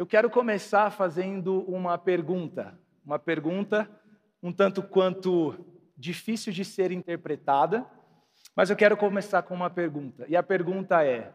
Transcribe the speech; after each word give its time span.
Eu 0.00 0.06
quero 0.06 0.30
começar 0.30 0.90
fazendo 0.90 1.60
uma 1.70 1.98
pergunta, 1.98 2.74
uma 3.04 3.18
pergunta 3.18 3.86
um 4.42 4.50
tanto 4.50 4.82
quanto 4.82 5.62
difícil 5.94 6.54
de 6.54 6.64
ser 6.64 6.90
interpretada, 6.90 7.84
mas 8.56 8.70
eu 8.70 8.76
quero 8.76 8.96
começar 8.96 9.42
com 9.42 9.52
uma 9.52 9.68
pergunta. 9.68 10.24
E 10.26 10.34
a 10.34 10.42
pergunta 10.42 11.04
é: 11.04 11.34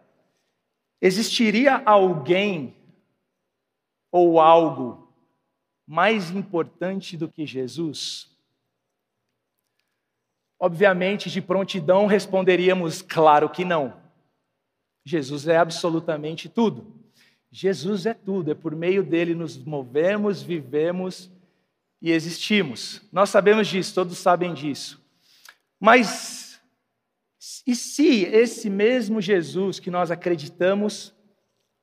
existiria 0.99 1.83
alguém 1.85 2.75
ou 4.11 4.39
algo 4.39 5.13
mais 5.85 6.31
importante 6.31 7.15
do 7.15 7.29
que 7.29 7.45
Jesus? 7.45 8.35
Obviamente, 10.59 11.29
de 11.29 11.39
prontidão 11.39 12.07
responderíamos, 12.07 13.03
claro 13.03 13.47
que 13.47 13.63
não. 13.63 14.01
Jesus 15.05 15.47
é 15.47 15.55
absolutamente 15.55 16.49
tudo. 16.49 17.04
Jesus 17.57 18.05
é 18.05 18.13
tudo, 18.13 18.51
é 18.51 18.53
por 18.53 18.75
meio 18.75 19.01
dele 19.01 19.33
nos 19.33 19.55
movemos, 19.55 20.41
vivemos 20.41 21.31
e 22.01 22.11
existimos. 22.11 23.01
Nós 23.13 23.29
sabemos 23.29 23.69
disso, 23.69 23.95
todos 23.95 24.17
sabem 24.17 24.53
disso. 24.53 25.01
Mas 25.79 26.61
e 27.65 27.73
se 27.73 28.25
esse 28.25 28.69
mesmo 28.69 29.21
Jesus 29.21 29.79
que 29.79 29.89
nós 29.89 30.11
acreditamos 30.11 31.15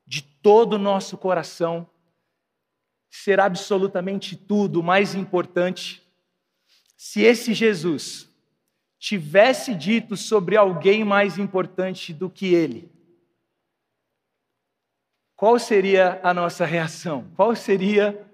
de 0.07 0.21
todo 0.21 0.75
o 0.75 0.79
nosso 0.79 1.17
coração 1.17 1.89
ser 3.09 3.41
absolutamente 3.41 4.37
tudo, 4.37 4.83
mais 4.83 5.15
importante, 5.15 6.03
se 6.99 7.23
esse 7.23 7.55
Jesus 7.55 8.29
tivesse 8.99 9.75
dito 9.75 10.19
sobre 10.19 10.55
alguém 10.55 11.03
mais 11.03 11.39
importante 11.39 12.13
do 12.13 12.29
que 12.29 12.53
ele, 12.53 12.92
qual 15.37 15.59
seria 15.59 16.21
a 16.23 16.33
nossa 16.33 16.65
reação? 16.65 17.31
Qual 17.35 17.55
seria, 17.57 18.27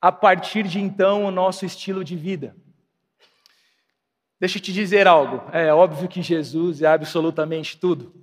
a 0.00 0.10
partir 0.10 0.64
de 0.66 0.80
então, 0.80 1.24
o 1.24 1.30
nosso 1.30 1.64
estilo 1.64 2.02
de 2.02 2.16
vida? 2.16 2.56
Deixa 4.40 4.58
eu 4.58 4.62
te 4.62 4.72
dizer 4.72 5.06
algo. 5.06 5.42
É 5.52 5.72
óbvio 5.72 6.08
que 6.08 6.22
Jesus 6.22 6.82
é 6.82 6.86
absolutamente 6.86 7.76
tudo. 7.76 8.14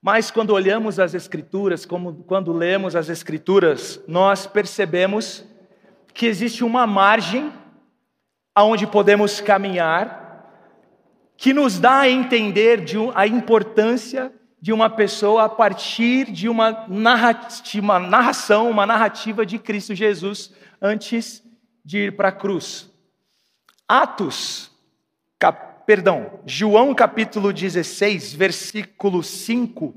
Mas 0.00 0.30
quando 0.30 0.50
olhamos 0.50 0.98
as 0.98 1.14
Escrituras, 1.14 1.84
como 1.84 2.22
quando 2.24 2.52
lemos 2.52 2.94
as 2.94 3.08
Escrituras, 3.08 4.00
nós 4.06 4.46
percebemos 4.46 5.44
que 6.14 6.26
existe 6.26 6.64
uma 6.64 6.86
margem 6.86 7.52
aonde 8.54 8.86
podemos 8.86 9.40
caminhar, 9.40 10.24
que 11.36 11.52
nos 11.52 11.78
dá 11.78 12.00
a 12.00 12.08
entender 12.08 12.82
de 12.82 12.96
a 13.14 13.26
importância 13.26 14.32
de 14.66 14.72
uma 14.72 14.90
pessoa 14.90 15.44
a 15.44 15.48
partir 15.48 16.32
de 16.32 16.48
uma, 16.48 16.86
uma 16.88 18.00
narração, 18.00 18.68
uma 18.68 18.84
narrativa 18.84 19.46
de 19.46 19.60
Cristo 19.60 19.94
Jesus 19.94 20.52
antes 20.82 21.40
de 21.84 21.98
ir 21.98 22.16
para 22.16 22.30
a 22.30 22.32
cruz. 22.32 22.90
Atos, 23.86 24.72
cap, 25.38 25.86
perdão, 25.86 26.40
João 26.44 26.92
capítulo 26.96 27.52
16, 27.52 28.34
versículo 28.34 29.22
5. 29.22 29.94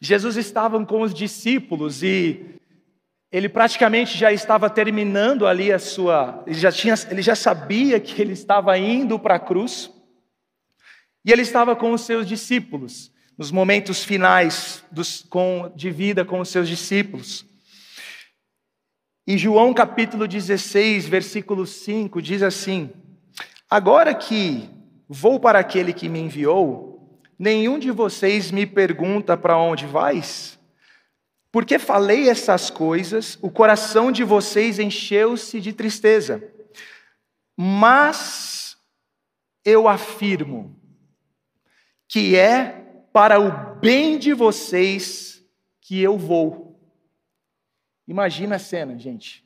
Jesus 0.00 0.36
estava 0.36 0.84
com 0.84 1.02
os 1.02 1.14
discípulos 1.14 2.02
e 2.02 2.56
ele 3.30 3.48
praticamente 3.48 4.18
já 4.18 4.32
estava 4.32 4.68
terminando 4.68 5.46
ali 5.46 5.72
a 5.72 5.78
sua, 5.78 6.42
ele 6.44 6.58
já 6.58 6.72
tinha, 6.72 6.94
ele 7.08 7.22
já 7.22 7.36
sabia 7.36 8.00
que 8.00 8.20
ele 8.20 8.32
estava 8.32 8.76
indo 8.76 9.16
para 9.16 9.36
a 9.36 9.38
cruz. 9.38 9.92
E 11.24 11.30
ele 11.30 11.42
estava 11.42 11.76
com 11.76 11.92
os 11.92 12.00
seus 12.00 12.26
discípulos 12.26 13.16
nos 13.38 13.52
momentos 13.52 14.02
finais 14.02 14.84
dos, 14.90 15.22
com, 15.22 15.72
de 15.76 15.92
vida 15.92 16.24
com 16.24 16.40
os 16.40 16.48
seus 16.48 16.68
discípulos. 16.68 17.46
E 19.24 19.38
João 19.38 19.72
capítulo 19.72 20.26
16, 20.26 21.06
versículo 21.06 21.64
5 21.64 22.20
diz 22.20 22.42
assim: 22.42 22.90
Agora 23.70 24.12
que 24.12 24.68
vou 25.08 25.38
para 25.38 25.60
aquele 25.60 25.92
que 25.92 26.08
me 26.08 26.18
enviou, 26.18 27.22
nenhum 27.38 27.78
de 27.78 27.92
vocês 27.92 28.50
me 28.50 28.66
pergunta 28.66 29.36
para 29.36 29.56
onde 29.56 29.86
vais? 29.86 30.58
Porque 31.52 31.78
falei 31.78 32.28
essas 32.28 32.70
coisas, 32.70 33.38
o 33.40 33.50
coração 33.50 34.10
de 34.10 34.24
vocês 34.24 34.80
encheu-se 34.80 35.60
de 35.60 35.72
tristeza. 35.72 36.42
Mas 37.56 38.76
eu 39.64 39.88
afirmo 39.88 40.76
que 42.08 42.36
é 42.36 42.87
para 43.18 43.40
o 43.40 43.80
bem 43.80 44.16
de 44.16 44.32
vocês 44.32 45.44
que 45.80 46.00
eu 46.00 46.16
vou. 46.16 46.80
Imagina 48.06 48.54
a 48.54 48.58
cena, 48.60 48.96
gente. 48.96 49.44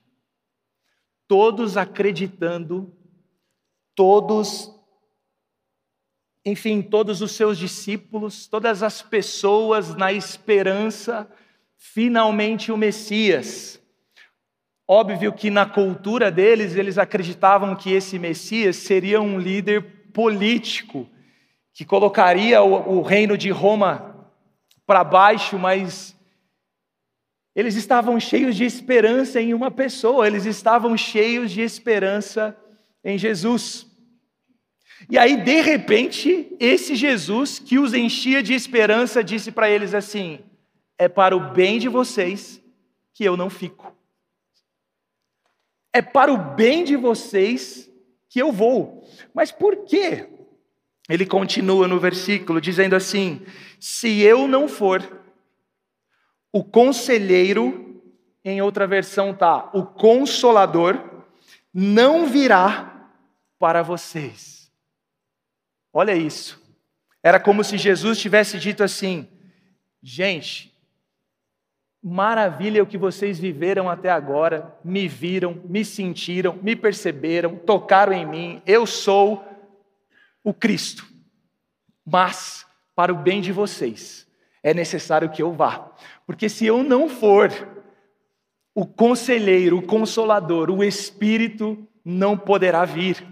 Todos 1.26 1.78
acreditando, 1.78 2.94
todos, 3.94 4.70
enfim, 6.44 6.82
todos 6.82 7.22
os 7.22 7.32
seus 7.32 7.56
discípulos, 7.56 8.46
todas 8.46 8.82
as 8.82 9.00
pessoas 9.00 9.94
na 9.94 10.12
esperança, 10.12 11.26
finalmente 11.78 12.70
o 12.70 12.76
Messias. 12.76 13.80
Óbvio 14.86 15.32
que 15.32 15.48
na 15.48 15.64
cultura 15.64 16.30
deles, 16.30 16.76
eles 16.76 16.98
acreditavam 16.98 17.74
que 17.74 17.90
esse 17.90 18.18
Messias 18.18 18.76
seria 18.76 19.18
um 19.18 19.38
líder 19.38 20.10
político, 20.12 21.08
que 21.72 21.84
colocaria 21.84 22.62
o, 22.62 22.98
o 22.98 23.02
reino 23.02 23.36
de 23.36 23.50
Roma 23.50 24.30
para 24.86 25.02
baixo, 25.02 25.58
mas 25.58 26.16
eles 27.54 27.74
estavam 27.76 28.18
cheios 28.18 28.56
de 28.56 28.64
esperança 28.64 29.40
em 29.40 29.52
uma 29.54 29.70
pessoa, 29.70 30.26
eles 30.26 30.46
estavam 30.46 30.96
cheios 30.96 31.50
de 31.50 31.60
esperança 31.60 32.56
em 33.04 33.18
Jesus. 33.18 33.86
E 35.10 35.18
aí, 35.18 35.36
de 35.36 35.60
repente, 35.60 36.54
esse 36.58 36.94
Jesus 36.94 37.58
que 37.58 37.78
os 37.78 37.92
enchia 37.92 38.42
de 38.42 38.54
esperança 38.54 39.22
disse 39.22 39.50
para 39.50 39.68
eles 39.68 39.94
assim: 39.94 40.40
É 40.96 41.08
para 41.08 41.36
o 41.36 41.52
bem 41.52 41.78
de 41.78 41.88
vocês 41.88 42.62
que 43.12 43.24
eu 43.24 43.36
não 43.36 43.50
fico. 43.50 43.94
É 45.92 46.00
para 46.00 46.32
o 46.32 46.38
bem 46.54 46.84
de 46.84 46.96
vocês 46.96 47.90
que 48.28 48.40
eu 48.40 48.50
vou. 48.50 49.06
Mas 49.34 49.52
por 49.52 49.84
quê? 49.84 50.28
Ele 51.08 51.26
continua 51.26 51.88
no 51.88 51.98
versículo 51.98 52.60
dizendo 52.60 52.94
assim: 52.94 53.44
Se 53.80 54.20
eu 54.20 54.46
não 54.46 54.68
for, 54.68 55.22
o 56.52 56.62
conselheiro, 56.62 58.02
em 58.44 58.60
outra 58.60 58.86
versão 58.86 59.34
tá, 59.34 59.70
o 59.72 59.84
consolador, 59.84 60.98
não 61.72 62.26
virá 62.26 63.08
para 63.58 63.82
vocês. 63.82 64.70
Olha 65.92 66.14
isso. 66.14 66.60
Era 67.22 67.38
como 67.38 67.62
se 67.62 67.78
Jesus 67.78 68.18
tivesse 68.18 68.58
dito 68.58 68.82
assim: 68.82 69.28
gente, 70.02 70.72
maravilha 72.02 72.82
o 72.82 72.86
que 72.86 72.98
vocês 72.98 73.38
viveram 73.38 73.88
até 73.88 74.10
agora, 74.10 74.76
me 74.84 75.06
viram, 75.06 75.62
me 75.64 75.84
sentiram, 75.84 76.58
me 76.60 76.74
perceberam, 76.74 77.56
tocaram 77.56 78.12
em 78.12 78.26
mim, 78.26 78.62
eu 78.66 78.86
sou 78.86 79.51
o 80.44 80.52
Cristo. 80.52 81.06
Mas, 82.04 82.66
para 82.94 83.12
o 83.12 83.16
bem 83.16 83.40
de 83.40 83.52
vocês, 83.52 84.26
é 84.62 84.74
necessário 84.74 85.30
que 85.30 85.42
eu 85.42 85.52
vá. 85.52 85.90
Porque 86.26 86.48
se 86.48 86.66
eu 86.66 86.82
não 86.82 87.08
for, 87.08 87.50
o 88.74 88.86
conselheiro, 88.86 89.78
o 89.78 89.86
consolador, 89.86 90.70
o 90.70 90.82
Espírito 90.82 91.86
não 92.04 92.36
poderá 92.36 92.84
vir. 92.84 93.26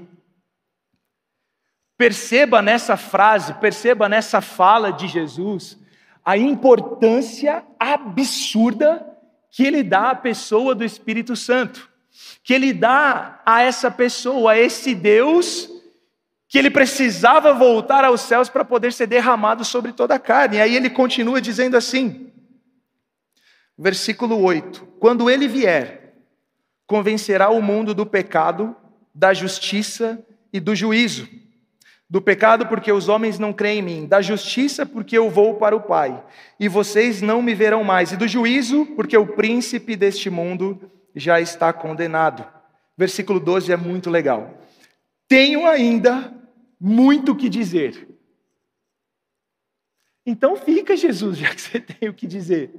Perceba 1.97 2.63
nessa 2.63 2.97
frase, 2.97 3.55
perceba 3.55 4.09
nessa 4.09 4.41
fala 4.41 4.91
de 4.91 5.07
Jesus 5.07 5.79
a 6.25 6.37
importância 6.37 7.65
absurda 7.79 9.07
que 9.51 9.65
ele 9.65 9.83
dá 9.83 10.11
à 10.11 10.15
pessoa 10.15 10.75
do 10.75 10.85
Espírito 10.85 11.35
Santo, 11.35 11.91
que 12.43 12.55
ele 12.55 12.73
dá 12.73 13.41
a 13.45 13.63
essa 13.63 13.91
pessoa, 13.91 14.53
a 14.53 14.59
esse 14.59 14.95
Deus 14.95 15.69
que 16.51 16.59
ele 16.59 16.69
precisava 16.69 17.55
voltar 17.55 18.05
aos 18.05 18.23
céus 18.23 18.49
para 18.49 18.65
poder 18.65 18.93
ser 18.93 19.07
derramado 19.07 19.65
sobre 19.65 19.93
toda 19.93 20.17
a 20.17 20.19
carne. 20.19 20.57
E 20.57 20.61
aí 20.61 20.75
ele 20.75 20.91
continua 20.91 21.41
dizendo 21.41 21.77
assim, 21.77 22.33
versículo 23.79 24.43
8: 24.43 24.85
Quando 24.99 25.31
ele 25.31 25.47
vier, 25.47 26.17
convencerá 26.89 27.51
o 27.51 27.63
mundo 27.63 27.95
do 27.95 28.05
pecado, 28.05 28.75
da 29.15 29.33
justiça 29.33 30.19
e 30.53 30.59
do 30.59 30.75
juízo. 30.75 31.29
Do 32.09 32.21
pecado, 32.21 32.67
porque 32.67 32.91
os 32.91 33.09
homens 33.09 33.39
não 33.39 33.53
creem 33.53 33.79
em 33.79 33.83
mim, 33.83 34.07
da 34.09 34.21
justiça, 34.21 34.85
porque 34.85 35.17
eu 35.17 35.31
vou 35.31 35.55
para 35.55 35.77
o 35.77 35.81
Pai, 35.81 36.21
e 36.59 36.67
vocês 36.67 37.23
não 37.23 37.41
me 37.41 37.55
verão 37.55 37.85
mais, 37.85 38.11
e 38.11 38.17
do 38.17 38.27
juízo, 38.27 38.87
porque 38.97 39.17
o 39.17 39.25
príncipe 39.25 39.95
deste 39.95 40.29
mundo 40.29 40.91
já 41.15 41.41
está 41.41 41.73
condenado. 41.73 42.45
Versículo 42.99 43.39
12 43.39 43.71
é 43.71 43.77
muito 43.77 44.11
legal. 44.11 44.59
Tenho 45.29 45.65
ainda 45.65 46.40
muito 46.81 47.33
o 47.33 47.37
que 47.37 47.49
dizer. 47.49 48.09
Então 50.25 50.57
fica, 50.57 50.97
Jesus, 50.97 51.37
já 51.37 51.55
que 51.55 51.61
você 51.61 51.81
tem 51.81 52.09
o 52.09 52.15
que 52.15 52.27
dizer. 52.27 52.71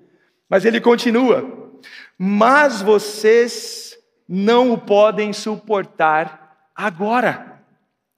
Mas 0.49 0.65
ele 0.65 0.81
continua: 0.81 1.79
Mas 2.17 2.81
vocês 2.81 3.97
não 4.27 4.71
o 4.73 4.77
podem 4.77 5.31
suportar 5.33 6.71
agora. 6.75 7.61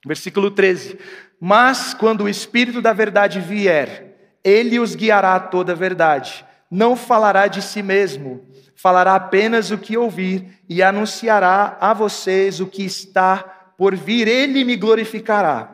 Versículo 0.06 0.50
13: 0.50 0.98
Mas 1.40 1.92
quando 1.92 2.24
o 2.24 2.28
Espírito 2.28 2.80
da 2.80 2.92
Verdade 2.92 3.40
vier, 3.40 4.38
ele 4.42 4.78
os 4.78 4.94
guiará 4.94 5.34
a 5.34 5.40
toda 5.40 5.72
a 5.72 5.76
verdade. 5.76 6.44
Não 6.70 6.96
falará 6.96 7.46
de 7.46 7.62
si 7.62 7.82
mesmo, 7.82 8.48
falará 8.74 9.14
apenas 9.14 9.70
o 9.70 9.78
que 9.78 9.96
ouvir 9.96 10.60
e 10.68 10.82
anunciará 10.82 11.76
a 11.80 11.92
vocês 11.92 12.58
o 12.58 12.66
que 12.66 12.84
está 12.84 13.38
por 13.78 13.94
vir. 13.94 14.26
Ele 14.26 14.64
me 14.64 14.76
glorificará 14.76 15.73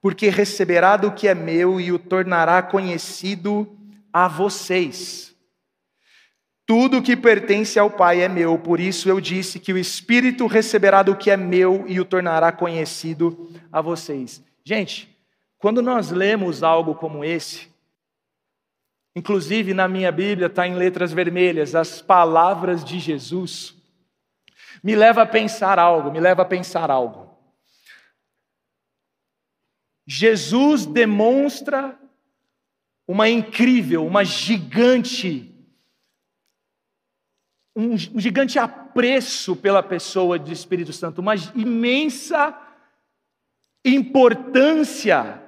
porque 0.00 0.28
receberá 0.28 0.96
do 0.96 1.12
que 1.12 1.26
é 1.26 1.34
meu 1.34 1.80
e 1.80 1.90
o 1.92 1.98
tornará 1.98 2.62
conhecido 2.62 3.76
a 4.12 4.28
vocês. 4.28 5.34
Tudo 6.66 7.02
que 7.02 7.16
pertence 7.16 7.78
ao 7.78 7.90
Pai 7.90 8.20
é 8.20 8.28
meu, 8.28 8.58
por 8.58 8.78
isso 8.78 9.08
eu 9.08 9.20
disse 9.20 9.58
que 9.58 9.72
o 9.72 9.78
Espírito 9.78 10.46
receberá 10.46 11.02
do 11.02 11.16
que 11.16 11.30
é 11.30 11.36
meu 11.36 11.84
e 11.88 11.98
o 11.98 12.04
tornará 12.04 12.52
conhecido 12.52 13.50
a 13.72 13.80
vocês. 13.80 14.44
Gente, 14.62 15.08
quando 15.58 15.80
nós 15.80 16.10
lemos 16.10 16.62
algo 16.62 16.94
como 16.94 17.24
esse, 17.24 17.68
inclusive 19.16 19.72
na 19.72 19.88
minha 19.88 20.12
Bíblia 20.12 20.46
está 20.46 20.66
em 20.66 20.74
letras 20.74 21.10
vermelhas, 21.10 21.74
as 21.74 22.02
palavras 22.02 22.84
de 22.84 22.98
Jesus, 22.98 23.74
me 24.82 24.94
leva 24.94 25.22
a 25.22 25.26
pensar 25.26 25.78
algo, 25.78 26.12
me 26.12 26.20
leva 26.20 26.42
a 26.42 26.44
pensar 26.44 26.90
algo. 26.90 27.27
Jesus 30.10 30.86
demonstra 30.86 32.00
uma 33.06 33.28
incrível, 33.28 34.06
uma 34.06 34.24
gigante, 34.24 35.54
um 37.76 37.94
gigante 37.94 38.58
apreço 38.58 39.54
pela 39.54 39.82
pessoa 39.82 40.38
do 40.38 40.50
Espírito 40.50 40.94
Santo, 40.94 41.20
uma 41.20 41.34
imensa 41.54 42.58
importância, 43.84 45.42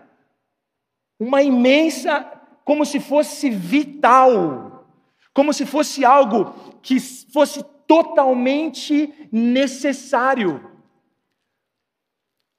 uma 1.18 1.42
imensa, 1.42 2.20
como 2.62 2.84
se 2.84 3.00
fosse 3.00 3.48
vital, 3.48 4.86
como 5.32 5.54
se 5.54 5.64
fosse 5.64 6.04
algo 6.04 6.52
que 6.82 7.00
fosse 7.00 7.64
totalmente 7.86 9.10
necessário. 9.32 10.69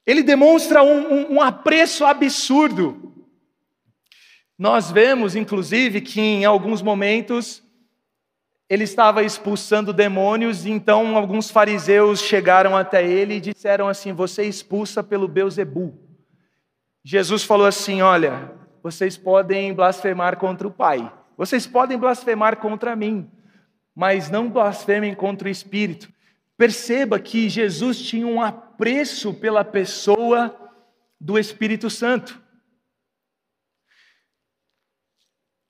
Ele 0.06 0.24
demonstra 0.24 0.84
um, 0.84 1.14
um, 1.14 1.34
um 1.34 1.42
apreço 1.42 2.06
absurdo. 2.06 3.14
Nós 4.58 4.92
vemos, 4.92 5.36
inclusive, 5.36 6.02
que 6.02 6.22
em 6.22 6.46
alguns 6.46 6.82
momentos 6.82 7.64
ele 8.70 8.86
estava 8.86 9.22
expulsando 9.22 9.92
demônios, 9.92 10.66
e 10.66 10.72
então 10.72 11.18
alguns 11.18 11.50
fariseus 11.50 12.22
chegaram 12.22 12.78
até 12.78 13.06
ele 13.06 13.34
e 13.34 13.42
disseram 13.42 13.88
assim: 13.88 14.14
Você 14.14 14.44
expulsa 14.44 15.04
pelo 15.04 15.28
Beuzebu. 15.28 15.94
Jesus 17.04 17.44
falou 17.44 17.66
assim: 17.66 18.02
Olha, 18.02 18.52
vocês 18.82 19.18
podem 19.18 19.74
blasfemar 19.74 20.38
contra 20.38 20.68
o 20.68 20.72
Pai, 20.72 21.12
vocês 21.38 21.68
podem 21.68 21.98
blasfemar 21.98 22.58
contra 22.58 22.96
mim, 22.96 23.30
mas 23.94 24.30
não 24.30 24.50
blasfemem 24.50 25.14
contra 25.14 25.48
o 25.50 25.52
Espírito. 25.52 26.08
Perceba 26.58 27.20
que 27.20 27.50
Jesus 27.50 28.00
tinha 28.00 28.26
um 28.26 28.40
apreço 28.82 29.32
pela 29.36 29.64
pessoa 29.64 30.58
do 31.20 31.38
Espírito 31.38 31.88
Santo. 31.88 32.42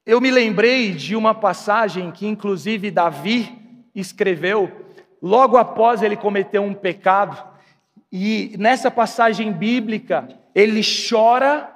Eu 0.05 0.21
me 0.21 0.31
lembrei 0.31 0.93
de 0.93 1.13
uma 1.13 1.35
passagem 1.35 2.09
que, 2.09 2.25
inclusive, 2.25 2.89
Davi 2.89 3.53
escreveu 3.93 4.71
logo 5.21 5.57
após 5.57 6.01
ele 6.01 6.15
cometer 6.15 6.59
um 6.59 6.73
pecado, 6.73 7.45
e 8.09 8.55
nessa 8.57 8.89
passagem 8.89 9.51
bíblica, 9.51 10.29
ele 10.55 10.79
chora, 11.09 11.69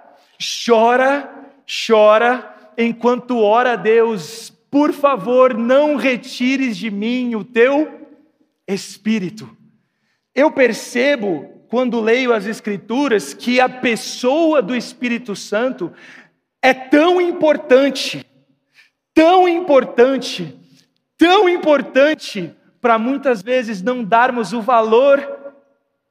chora, 0.65 1.51
chora, 1.85 2.73
enquanto 2.77 3.39
ora 3.39 3.73
a 3.73 3.75
Deus: 3.75 4.51
por 4.71 4.93
favor, 4.93 5.53
não 5.53 5.97
retires 5.97 6.77
de 6.77 6.89
mim 6.89 7.35
o 7.35 7.43
teu 7.43 8.07
Espírito. 8.65 9.64
Eu 10.35 10.51
percebo, 10.51 11.65
quando 11.69 12.01
leio 12.01 12.33
as 12.33 12.45
Escrituras, 12.45 13.33
que 13.33 13.59
a 13.59 13.69
pessoa 13.69 14.61
do 14.61 14.75
Espírito 14.75 15.35
Santo 15.35 15.93
é 16.61 16.73
tão 16.73 17.21
importante, 17.21 18.25
tão 19.13 19.47
importante, 19.47 20.59
tão 21.17 21.47
importante, 21.47 22.53
para 22.81 22.99
muitas 22.99 23.41
vezes 23.41 23.81
não 23.81 24.03
darmos 24.03 24.51
o 24.51 24.61
valor 24.61 25.19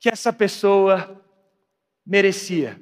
que 0.00 0.08
essa 0.08 0.32
pessoa 0.32 1.22
merecia. 2.04 2.80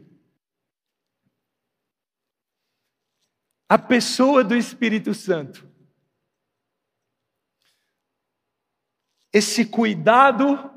A 3.68 3.76
pessoa 3.76 4.44
do 4.44 4.54
Espírito 4.54 5.12
Santo 5.12 5.72
esse 9.32 9.64
cuidado 9.64 10.70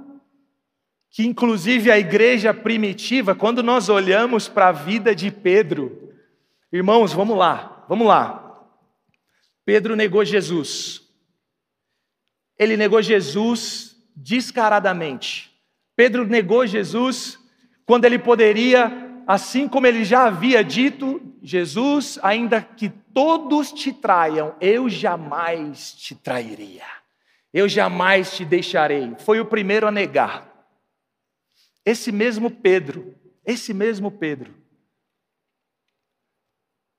que, 1.16 1.26
inclusive, 1.26 1.90
a 1.90 1.98
igreja 1.98 2.54
primitiva, 2.54 3.34
quando 3.34 3.64
nós 3.64 3.88
olhamos 3.88 4.50
para 4.50 4.68
a 4.68 4.74
vida 4.74 5.16
de 5.16 5.32
Pedro, 5.32 6.12
irmãos, 6.70 7.14
vamos 7.14 7.38
lá, 7.38 7.86
vamos 7.88 8.06
lá. 8.06 8.68
Pedro 9.64 9.96
negou 9.96 10.26
Jesus. 10.26 11.02
Ele 12.60 12.76
negou 12.76 13.02
Jesus 13.02 13.96
descaradamente. 14.14 15.58
Pedro 15.96 16.28
negou 16.28 16.68
Jesus 16.68 17.40
quando 17.86 18.04
ele 18.04 18.20
poderia, 18.20 18.92
assim 19.26 19.70
como 19.70 19.88
ele 19.88 20.04
já 20.04 20.26
havia 20.26 20.62
dito, 20.66 21.22
Jesus, 21.42 22.20
ainda 22.22 22.62
que 22.62 22.90
todos 22.90 23.72
te 23.72 23.94
traiam, 23.94 24.54
eu 24.60 24.90
jamais 24.90 25.94
te 25.94 26.14
trairia 26.14 26.84
eu 27.56 27.70
jamais 27.70 28.36
te 28.36 28.44
deixarei. 28.44 29.14
Foi 29.20 29.40
o 29.40 29.46
primeiro 29.46 29.88
a 29.88 29.92
negar. 29.92 30.55
Esse 31.86 32.12
mesmo 32.12 32.50
Pedro, 32.50 33.16
esse 33.46 33.74
mesmo 33.74 34.10
Pedro, 34.10 34.54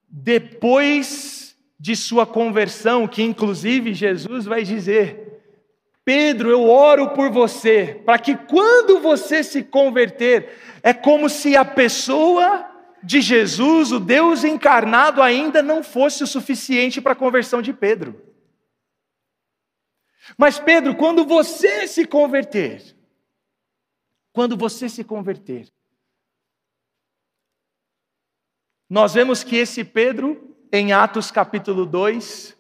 depois 0.09 1.57
de 1.79 1.95
sua 1.95 2.27
conversão, 2.27 3.07
que 3.07 3.23
inclusive 3.23 3.93
Jesus 3.93 4.47
vai 4.47 4.63
dizer: 4.63 5.43
Pedro, 6.05 6.51
eu 6.51 6.69
oro 6.69 7.11
por 7.11 7.31
você, 7.31 8.01
para 8.07 8.19
que 8.19 8.37
quando 8.37 9.01
você 9.01 9.43
se 9.43 9.63
converter, 9.63 10.57
é 10.83 10.95
como 10.95 11.29
se 11.29 11.57
a 11.57 11.65
pessoa 11.65 12.71
de 13.03 13.21
Jesus, 13.21 13.93
o 13.93 14.01
Deus 14.01 14.43
encarnado, 14.43 15.21
ainda 15.21 15.63
não 15.63 15.83
fosse 15.83 16.25
o 16.25 16.27
suficiente 16.27 17.01
para 17.01 17.13
a 17.13 17.17
conversão 17.17 17.61
de 17.61 17.73
Pedro. 17.73 18.21
Mas 20.37 20.59
Pedro, 20.59 20.95
quando 20.97 21.25
você 21.25 21.87
se 21.87 22.05
converter, 22.05 22.96
quando 24.37 24.55
você 24.55 24.87
se 24.87 25.03
converter, 25.03 25.67
nós 28.87 29.15
vemos 29.15 29.43
que 29.43 29.57
esse 29.57 29.83
Pedro, 29.83 30.55
em 30.71 30.93
Atos 30.93 31.31
capítulo 31.31 31.87
2, 31.87 32.55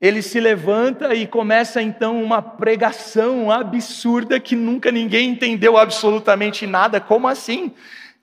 ele 0.00 0.20
se 0.20 0.40
levanta 0.40 1.14
e 1.14 1.28
começa 1.28 1.80
então 1.80 2.20
uma 2.20 2.42
pregação 2.42 3.52
absurda 3.52 4.40
que 4.40 4.56
nunca 4.56 4.90
ninguém 4.90 5.30
entendeu 5.30 5.76
absolutamente 5.76 6.66
nada. 6.66 7.00
Como 7.00 7.28
assim? 7.28 7.72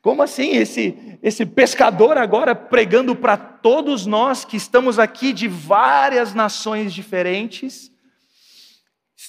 Como 0.01 0.21
assim? 0.21 0.57
Esse, 0.57 1.17
esse 1.23 1.45
pescador 1.45 2.17
agora 2.17 2.53
pregando 2.53 3.15
para 3.15 3.38
todos 3.38 4.05
nós 4.05 4.43
que 4.43 4.57
estamos 4.57 4.99
aqui 4.99 5.31
de 5.31 5.47
várias 5.47 6.33
nações 6.33 6.93
diferentes 6.93 7.89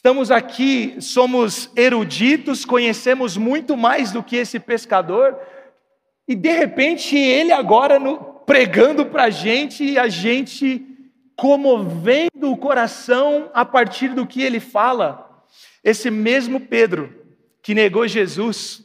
Estamos 0.00 0.30
aqui, 0.30 0.96
somos 0.98 1.70
eruditos, 1.76 2.64
conhecemos 2.64 3.36
muito 3.36 3.76
mais 3.76 4.10
do 4.10 4.22
que 4.22 4.34
esse 4.34 4.58
pescador, 4.58 5.38
e 6.26 6.34
de 6.34 6.50
repente 6.50 7.18
ele 7.18 7.52
agora 7.52 7.98
no, 7.98 8.16
pregando 8.46 9.04
para 9.04 9.24
a 9.24 9.30
gente 9.30 9.84
e 9.84 9.98
a 9.98 10.08
gente 10.08 10.86
comovendo 11.36 12.50
o 12.50 12.56
coração 12.56 13.50
a 13.52 13.62
partir 13.62 14.14
do 14.14 14.26
que 14.26 14.40
ele 14.40 14.58
fala. 14.58 15.44
Esse 15.84 16.10
mesmo 16.10 16.60
Pedro 16.60 17.14
que 17.62 17.74
negou 17.74 18.08
Jesus 18.08 18.82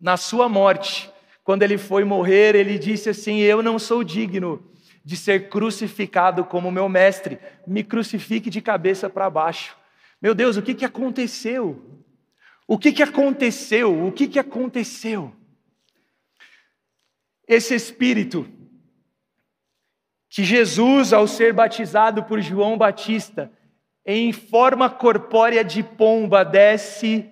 na 0.00 0.16
sua 0.16 0.48
morte, 0.48 1.10
quando 1.44 1.62
ele 1.62 1.76
foi 1.76 2.04
morrer, 2.04 2.54
ele 2.54 2.78
disse 2.78 3.10
assim: 3.10 3.40
Eu 3.40 3.62
não 3.62 3.78
sou 3.78 4.02
digno 4.02 4.64
de 5.04 5.14
ser 5.14 5.50
crucificado 5.50 6.42
como 6.42 6.72
meu 6.72 6.88
mestre, 6.88 7.38
me 7.66 7.84
crucifique 7.84 8.48
de 8.48 8.62
cabeça 8.62 9.10
para 9.10 9.28
baixo. 9.28 9.76
Meu 10.20 10.34
Deus, 10.34 10.56
o 10.56 10.62
que, 10.62 10.74
que 10.74 10.84
aconteceu? 10.84 12.02
O 12.66 12.78
que, 12.78 12.92
que 12.92 13.02
aconteceu? 13.02 14.06
O 14.06 14.10
que, 14.10 14.26
que 14.26 14.38
aconteceu? 14.38 15.34
Esse 17.46 17.74
espírito 17.74 18.46
que 20.28 20.44
Jesus, 20.44 21.12
ao 21.12 21.26
ser 21.26 21.52
batizado 21.52 22.24
por 22.24 22.40
João 22.40 22.76
Batista, 22.76 23.50
em 24.04 24.32
forma 24.32 24.90
corpórea 24.90 25.64
de 25.64 25.82
pomba, 25.82 26.44
desce 26.44 27.30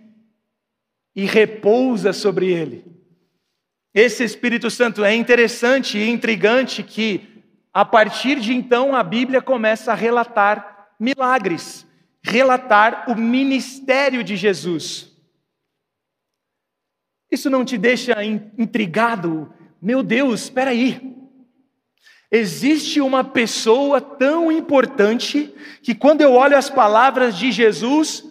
e 1.14 1.24
repousa 1.24 2.12
sobre 2.12 2.52
ele. 2.52 2.84
Esse 3.92 4.24
Espírito 4.24 4.70
Santo 4.70 5.04
é 5.04 5.14
interessante 5.14 5.98
e 5.98 6.08
intrigante 6.08 6.82
que, 6.82 7.44
a 7.72 7.84
partir 7.84 8.40
de 8.40 8.52
então, 8.52 8.94
a 8.94 9.02
Bíblia 9.04 9.40
começa 9.40 9.92
a 9.92 9.94
relatar 9.94 10.88
milagres, 10.98 11.86
relatar 12.24 13.10
o 13.10 13.14
ministério 13.14 14.24
de 14.24 14.34
Jesus. 14.34 15.12
Isso 17.30 17.50
não 17.50 17.64
te 17.64 17.76
deixa 17.76 18.24
intrigado? 18.24 19.52
Meu 19.80 20.02
Deus, 20.02 20.44
espera 20.44 20.70
aí. 20.70 21.14
Existe 22.30 23.00
uma 23.00 23.22
pessoa 23.22 24.00
tão 24.00 24.50
importante 24.50 25.54
que 25.82 25.94
quando 25.94 26.22
eu 26.22 26.32
olho 26.32 26.56
as 26.56 26.70
palavras 26.70 27.36
de 27.36 27.52
Jesus, 27.52 28.24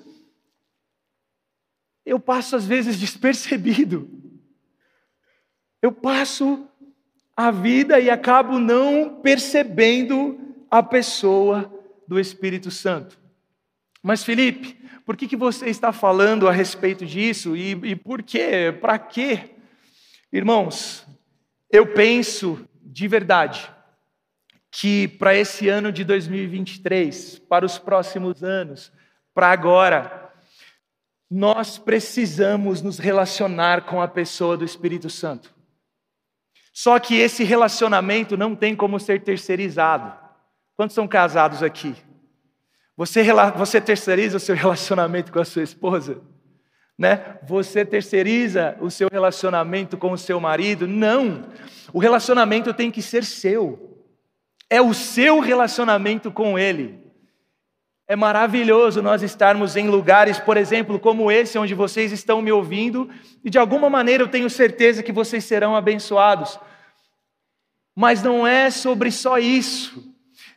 eu 2.03 2.19
passo 2.19 2.55
às 2.55 2.65
vezes 2.65 2.97
despercebido. 2.99 4.09
Eu 5.81 5.91
passo 5.91 6.67
a 7.35 7.51
vida 7.51 7.99
e 7.99 8.09
acabo 8.09 8.57
não 8.57 9.21
percebendo 9.21 10.39
a 10.71 10.81
pessoa 10.81 11.71
do 12.07 12.19
Espírito 12.19 12.71
Santo. 12.71 13.22
Mas 14.03 14.21
Felipe, 14.21 14.77
por 15.05 15.15
que, 15.15 15.29
que 15.29 15.37
você 15.37 15.69
está 15.69 15.93
falando 15.93 16.49
a 16.49 16.51
respeito 16.51 17.05
disso 17.05 17.55
e, 17.55 17.71
e 17.71 17.95
por 17.95 18.21
quê? 18.21 18.77
Para 18.81 18.99
quê? 18.99 19.51
Irmãos, 20.31 21.07
eu 21.71 21.93
penso 21.93 22.67
de 22.81 23.07
verdade 23.07 23.71
que 24.69 25.07
para 25.07 25.33
esse 25.33 25.69
ano 25.69 25.91
de 25.91 26.03
2023, 26.03 27.39
para 27.39 27.65
os 27.65 27.79
próximos 27.79 28.43
anos, 28.43 28.91
para 29.33 29.51
agora, 29.51 30.31
nós 31.29 31.77
precisamos 31.77 32.81
nos 32.81 32.99
relacionar 32.99 33.85
com 33.85 34.01
a 34.01 34.07
pessoa 34.07 34.57
do 34.57 34.65
Espírito 34.65 35.09
Santo. 35.09 35.53
Só 36.73 36.99
que 36.99 37.15
esse 37.15 37.43
relacionamento 37.43 38.35
não 38.35 38.55
tem 38.55 38.75
como 38.75 38.99
ser 38.99 39.21
terceirizado. 39.23 40.13
Quantos 40.75 40.95
são 40.95 41.07
casados 41.07 41.63
aqui? 41.63 41.95
Você, 42.95 43.23
você 43.55 43.81
terceiriza 43.81 44.37
o 44.37 44.39
seu 44.39 44.55
relacionamento 44.57 45.31
com 45.31 45.39
a 45.39 45.45
sua 45.45 45.63
esposa? 45.63 46.21
Né? 46.97 47.39
Você 47.47 47.83
terceiriza 47.83 48.77
o 48.79 48.89
seu 48.89 49.09
relacionamento 49.11 49.97
com 49.97 50.11
o 50.11 50.17
seu 50.17 50.39
marido? 50.39 50.87
Não. 50.87 51.45
O 51.91 51.99
relacionamento 51.99 52.73
tem 52.73 52.91
que 52.91 53.01
ser 53.01 53.23
seu 53.23 53.93
é 54.73 54.81
o 54.81 54.91
seu 54.91 55.39
relacionamento 55.39 56.31
com 56.31 56.57
Ele. 56.57 56.99
É 58.07 58.15
maravilhoso 58.15 59.03
nós 59.03 59.21
estarmos 59.21 59.75
em 59.75 59.87
lugares, 59.87 60.39
por 60.39 60.57
exemplo, 60.57 60.99
como 60.99 61.31
esse, 61.31 61.59
onde 61.59 61.75
vocês 61.75 62.11
estão 62.11 62.41
me 62.41 62.51
ouvindo, 62.51 63.07
e 63.43 63.51
de 63.51 63.59
alguma 63.59 63.87
maneira 63.87 64.23
eu 64.23 64.27
tenho 64.27 64.49
certeza 64.49 65.03
que 65.03 65.11
vocês 65.11 65.43
serão 65.43 65.75
abençoados. 65.75 66.59
Mas 67.95 68.23
não 68.23 68.47
é 68.47 68.71
sobre 68.71 69.11
só 69.11 69.37
isso. 69.37 70.12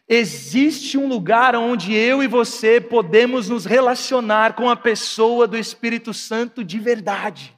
Existe 0.09 0.97
um 0.97 1.09
lugar 1.09 1.57
onde 1.57 1.93
eu 1.93 2.23
e 2.23 2.29
você 2.29 2.81
podemos 2.81 3.49
nos 3.49 3.65
relacionar 3.65 4.55
com 4.55 4.71
a 4.71 4.77
pessoa 4.77 5.49
do 5.49 5.59
Espírito 5.59 6.15
Santo 6.15 6.63
de 6.63 6.79
verdade. 6.79 7.57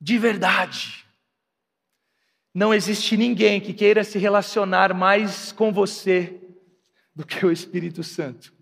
De 0.00 0.16
verdade. 0.18 1.04
Não 2.54 2.72
existe 2.72 3.16
ninguém 3.16 3.60
que 3.60 3.72
queira 3.72 4.04
se 4.04 4.18
relacionar 4.18 4.94
mais 4.94 5.50
com 5.50 5.72
você 5.72 6.40
do 7.14 7.26
que 7.26 7.44
o 7.44 7.50
Espírito 7.50 8.04
Santo. 8.04 8.54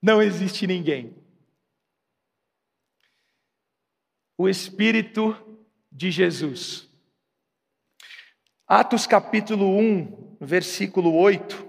Não 0.00 0.22
existe 0.22 0.66
ninguém. 0.66 1.16
O 4.38 4.48
Espírito 4.48 5.36
de 5.90 6.10
Jesus. 6.10 6.88
Atos 8.66 9.06
capítulo 9.06 9.78
1, 9.78 10.23
versículo 10.44 11.14
8. 11.14 11.68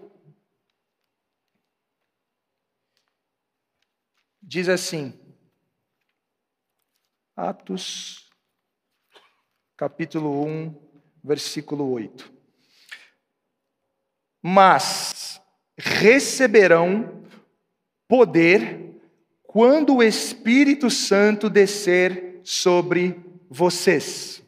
Diz 4.42 4.70
assim: 4.70 5.20
Atos 7.36 8.30
capítulo 9.76 10.46
1, 10.46 10.76
versículo 11.24 11.90
8. 11.92 12.32
Mas 14.42 15.42
receberão 15.78 17.24
poder 18.08 18.96
quando 19.44 19.96
o 19.96 20.04
Espírito 20.04 20.90
Santo 20.90 21.50
descer 21.50 22.40
sobre 22.44 23.20
vocês. 23.50 24.44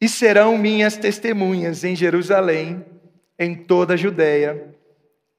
E 0.00 0.08
serão 0.08 0.56
minhas 0.58 0.96
testemunhas 0.96 1.84
em 1.84 1.94
Jerusalém, 1.94 2.84
em 3.40 3.54
toda 3.54 3.94
a 3.94 3.96
Judéia, 3.96 4.74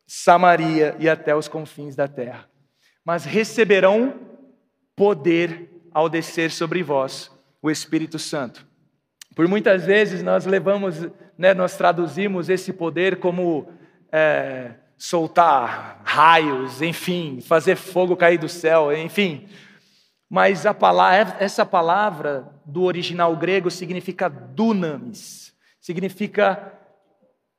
Samaria 0.08 0.96
e 1.00 1.08
até 1.08 1.36
os 1.36 1.48
confins 1.48 1.96
da 1.96 2.08
terra. 2.08 2.50
Mas 3.06 3.26
receberão 3.26 4.20
poder 4.96 5.70
ao 5.94 6.10
descer 6.10 6.50
sobre 6.50 6.82
vós 6.82 7.32
o 7.62 7.70
Espírito 7.70 8.18
Santo. 8.18 8.66
Por 9.36 9.48
muitas 9.48 9.86
vezes 9.86 10.24
nós 10.24 10.48
levamos, 10.48 11.08
né, 11.38 11.54
nós 11.54 11.78
traduzimos 11.78 12.50
esse 12.50 12.74
poder 12.74 13.20
como 13.20 13.72
é, 14.12 14.72
soltar 14.98 16.02
raios, 16.04 16.82
enfim, 16.82 17.40
fazer 17.40 17.76
fogo 17.76 18.18
cair 18.18 18.40
do 18.40 18.50
céu, 18.50 18.92
enfim. 18.92 19.48
Mas 20.28 20.64
palavra, 20.80 21.36
essa 21.40 21.66
palavra 21.66 22.52
do 22.66 22.84
original 22.84 23.36
grego 23.36 23.70
significa 23.70 24.28
dunamis, 24.28 25.54
significa 25.80 26.81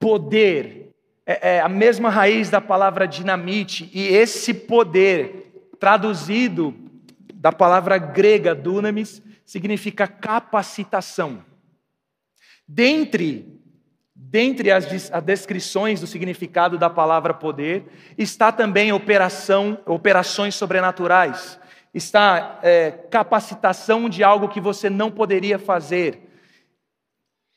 poder. 0.03 0.91
É, 1.25 1.55
é 1.55 1.61
a 1.61 1.69
mesma 1.69 2.11
raiz 2.11 2.51
da 2.51 2.61
palavra 2.61 3.07
dinamite, 3.07 3.89
e 3.95 4.09
esse 4.09 4.53
poder, 4.53 5.71
traduzido 5.79 6.75
da 7.33 7.53
palavra 7.53 7.97
grega 7.97 8.53
dunamis, 8.53 9.23
significa 9.47 10.09
capacitação. 10.09 11.45
Dentre, 12.67 13.61
dentre 14.13 14.73
as, 14.73 15.13
as 15.13 15.23
descrições 15.23 16.01
do 16.01 16.07
significado 16.09 16.77
da 16.77 16.91
palavra 16.91 17.33
poder, 17.33 17.85
está 18.19 18.51
também 18.51 18.93
operação, 18.93 19.79
operações 19.87 20.57
sobrenaturais, 20.57 21.61
está 21.95 22.59
é, 22.63 22.91
capacitação 22.91 24.09
de 24.09 24.25
algo 24.25 24.49
que 24.49 24.61
você 24.61 24.91
não 24.91 25.13
poderia 25.13 25.59
fazer. 25.59 26.29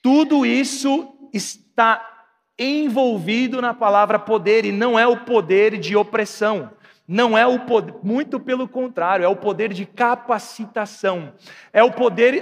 Tudo 0.04 0.46
isso 0.46 1.12
está 1.34 2.15
envolvido 2.58 3.62
na 3.62 3.74
palavra 3.74 4.18
poder 4.18 4.66
e 4.66 4.72
não 4.72 4.98
é 4.98 5.06
o 5.08 5.26
poder 5.26 5.78
de 5.78 5.96
opressão. 5.96 6.72
Não 7.08 7.38
é 7.38 7.46
o 7.46 7.66
poder, 7.66 7.94
muito 8.04 8.40
pelo 8.40 8.68
contrário, 8.68 9.24
é 9.24 9.28
o 9.28 9.36
poder 9.36 9.72
de 9.72 9.86
capacitação. 9.86 11.36
É 11.72 11.84
o 11.84 11.92
poder 11.92 12.42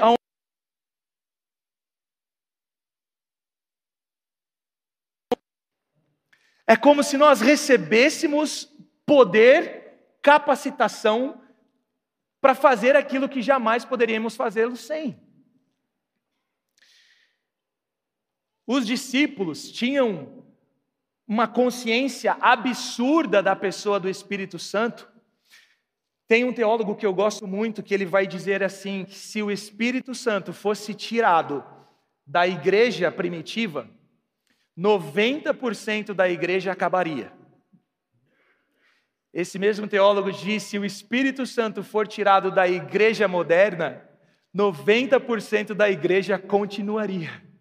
É 6.65 6.77
como 6.77 7.03
se 7.03 7.17
nós 7.17 7.41
recebêssemos 7.41 8.71
poder, 9.05 9.83
capacitação 10.21 11.41
para 12.41 12.55
fazer 12.55 12.95
aquilo 12.95 13.29
que 13.29 13.41
jamais 13.41 13.85
poderíamos 13.85 14.35
fazê-lo 14.35 14.75
sem. 14.75 15.22
Os 18.65 18.85
discípulos 18.85 19.71
tinham 19.71 20.43
uma 21.27 21.47
consciência 21.47 22.37
absurda 22.39 23.41
da 23.41 23.55
pessoa 23.55 23.99
do 23.99 24.09
Espírito 24.09 24.57
Santo. 24.57 25.11
Tem 26.27 26.43
um 26.43 26.53
teólogo 26.53 26.95
que 26.95 27.05
eu 27.05 27.13
gosto 27.13 27.45
muito 27.47 27.83
que 27.83 27.93
ele 27.93 28.05
vai 28.05 28.25
dizer 28.25 28.63
assim: 28.63 29.05
que 29.05 29.15
se 29.15 29.41
o 29.41 29.51
Espírito 29.51 30.15
Santo 30.15 30.53
fosse 30.53 30.93
tirado 30.93 31.63
da 32.25 32.47
igreja 32.47 33.11
primitiva, 33.11 33.89
90% 34.77 36.13
da 36.13 36.29
igreja 36.29 36.71
acabaria. 36.71 37.31
Esse 39.33 39.59
mesmo 39.59 39.87
teólogo 39.87 40.31
disse: 40.31 40.69
se 40.69 40.79
o 40.79 40.85
Espírito 40.85 41.45
Santo 41.45 41.83
for 41.83 42.07
tirado 42.07 42.49
da 42.49 42.67
igreja 42.67 43.27
moderna, 43.27 44.07
90% 44.55 45.73
da 45.73 45.89
igreja 45.89 46.37
continuaria. 46.39 47.52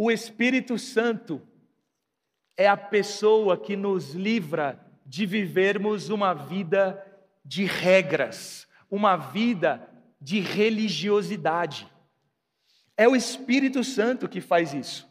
O 0.00 0.12
Espírito 0.12 0.78
Santo 0.78 1.42
é 2.56 2.68
a 2.68 2.76
pessoa 2.76 3.56
que 3.58 3.74
nos 3.74 4.14
livra 4.14 4.78
de 5.04 5.26
vivermos 5.26 6.08
uma 6.08 6.32
vida 6.32 7.04
de 7.44 7.64
regras, 7.64 8.68
uma 8.88 9.16
vida 9.16 9.90
de 10.20 10.38
religiosidade. 10.38 11.92
É 12.96 13.08
o 13.08 13.16
Espírito 13.16 13.82
Santo 13.82 14.28
que 14.28 14.40
faz 14.40 14.72
isso. 14.72 15.04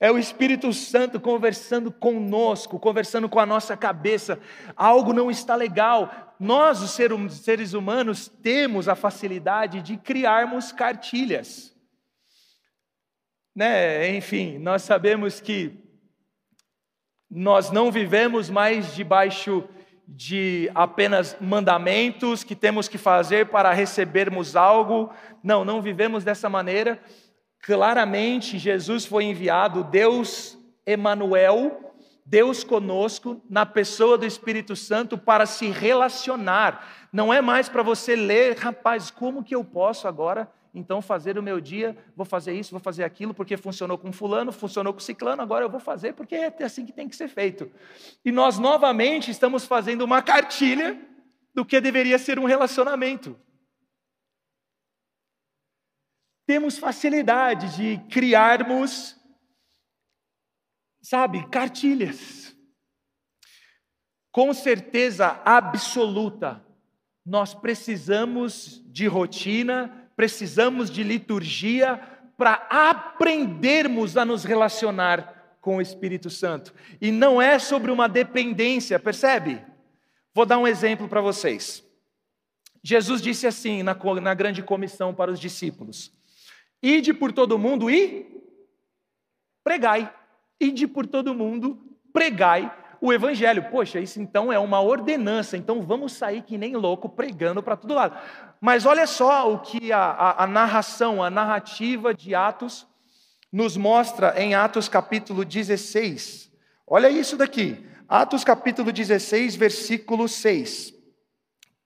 É 0.00 0.10
o 0.10 0.18
Espírito 0.18 0.72
Santo 0.72 1.20
conversando 1.20 1.92
conosco, 1.92 2.80
conversando 2.80 3.28
com 3.28 3.38
a 3.38 3.46
nossa 3.46 3.76
cabeça. 3.76 4.40
Algo 4.74 5.12
não 5.12 5.30
está 5.30 5.54
legal. 5.54 6.34
Nós, 6.40 6.82
os 6.82 6.90
seres 7.36 7.74
humanos, 7.74 8.26
temos 8.26 8.88
a 8.88 8.96
facilidade 8.96 9.80
de 9.80 9.96
criarmos 9.96 10.72
cartilhas. 10.72 11.70
Né? 13.60 14.16
Enfim, 14.16 14.56
nós 14.56 14.80
sabemos 14.80 15.38
que 15.38 15.78
nós 17.30 17.70
não 17.70 17.92
vivemos 17.92 18.48
mais 18.48 18.94
debaixo 18.94 19.68
de 20.08 20.70
apenas 20.74 21.36
mandamentos 21.38 22.42
que 22.42 22.56
temos 22.56 22.88
que 22.88 22.96
fazer 22.96 23.48
para 23.48 23.70
recebermos 23.70 24.56
algo. 24.56 25.12
Não, 25.44 25.62
não 25.62 25.82
vivemos 25.82 26.24
dessa 26.24 26.48
maneira. 26.48 26.98
Claramente, 27.60 28.56
Jesus 28.56 29.04
foi 29.04 29.24
enviado, 29.24 29.84
Deus 29.84 30.56
Emanuel, 30.86 31.92
Deus 32.24 32.64
conosco, 32.64 33.42
na 33.50 33.66
pessoa 33.66 34.16
do 34.16 34.24
Espírito 34.24 34.74
Santo, 34.74 35.18
para 35.18 35.44
se 35.44 35.68
relacionar. 35.68 37.08
Não 37.12 37.30
é 37.30 37.42
mais 37.42 37.68
para 37.68 37.82
você 37.82 38.16
ler, 38.16 38.56
rapaz, 38.56 39.10
como 39.10 39.44
que 39.44 39.54
eu 39.54 39.62
posso 39.62 40.08
agora 40.08 40.50
então 40.74 41.02
fazer 41.02 41.38
o 41.38 41.42
meu 41.42 41.60
dia, 41.60 41.96
vou 42.16 42.24
fazer 42.24 42.52
isso, 42.52 42.70
vou 42.70 42.80
fazer 42.80 43.04
aquilo, 43.04 43.34
porque 43.34 43.56
funcionou 43.56 43.98
com 43.98 44.12
fulano, 44.12 44.52
funcionou 44.52 44.92
com 44.92 45.00
ciclano, 45.00 45.42
agora 45.42 45.64
eu 45.64 45.70
vou 45.70 45.80
fazer 45.80 46.14
porque 46.14 46.34
é 46.34 46.64
assim 46.64 46.86
que 46.86 46.92
tem 46.92 47.08
que 47.08 47.16
ser 47.16 47.28
feito. 47.28 47.70
E 48.24 48.30
nós 48.30 48.58
novamente 48.58 49.30
estamos 49.30 49.64
fazendo 49.64 50.02
uma 50.02 50.22
cartilha 50.22 51.00
do 51.54 51.64
que 51.64 51.80
deveria 51.80 52.18
ser 52.18 52.38
um 52.38 52.44
relacionamento. 52.44 53.36
temos 56.50 56.78
facilidade 56.78 57.76
de 57.76 57.98
criarmos, 58.08 59.16
sabe, 61.00 61.48
cartilhas. 61.48 62.52
Com 64.32 64.52
certeza 64.52 65.40
absoluta, 65.44 66.60
nós 67.24 67.54
precisamos 67.54 68.82
de 68.90 69.06
rotina, 69.06 69.99
precisamos 70.20 70.90
de 70.90 71.02
liturgia 71.02 71.98
para 72.36 72.52
aprendermos 72.68 74.18
a 74.18 74.24
nos 74.26 74.44
relacionar 74.44 75.56
com 75.62 75.78
o 75.78 75.80
Espírito 75.80 76.28
Santo. 76.28 76.74
E 77.00 77.10
não 77.10 77.40
é 77.40 77.58
sobre 77.58 77.90
uma 77.90 78.06
dependência, 78.06 78.98
percebe? 78.98 79.64
Vou 80.34 80.44
dar 80.44 80.58
um 80.58 80.68
exemplo 80.68 81.08
para 81.08 81.22
vocês. 81.22 81.82
Jesus 82.84 83.22
disse 83.22 83.46
assim 83.46 83.82
na, 83.82 83.96
na 84.20 84.34
grande 84.34 84.62
comissão 84.62 85.14
para 85.14 85.30
os 85.30 85.40
discípulos: 85.40 86.12
Ide 86.82 87.14
por 87.14 87.32
todo 87.32 87.58
mundo 87.58 87.90
e 87.90 88.44
pregai. 89.64 90.12
Ide 90.60 90.86
por 90.86 91.06
todo 91.06 91.34
mundo, 91.34 91.82
pregai 92.12 92.70
o 93.00 93.10
evangelho. 93.10 93.70
Poxa, 93.70 93.98
isso 93.98 94.20
então 94.20 94.52
é 94.52 94.58
uma 94.58 94.82
ordenança, 94.82 95.56
então 95.56 95.80
vamos 95.80 96.12
sair 96.12 96.42
que 96.42 96.58
nem 96.58 96.76
louco 96.76 97.08
pregando 97.08 97.62
para 97.62 97.74
todo 97.74 97.94
lado. 97.94 98.18
Mas 98.60 98.84
olha 98.84 99.06
só 99.06 99.50
o 99.52 99.60
que 99.60 99.90
a, 99.90 99.98
a, 99.98 100.44
a, 100.44 100.46
narração, 100.46 101.22
a 101.22 101.30
narrativa 101.30 102.12
de 102.12 102.34
Atos 102.34 102.86
nos 103.50 103.76
mostra 103.76 104.34
em 104.40 104.54
Atos 104.54 104.86
capítulo 104.86 105.44
16. 105.44 106.52
Olha 106.86 107.08
isso 107.08 107.38
daqui. 107.38 107.86
Atos 108.06 108.44
capítulo 108.44 108.92
16, 108.92 109.56
versículo 109.56 110.28
6. 110.28 110.92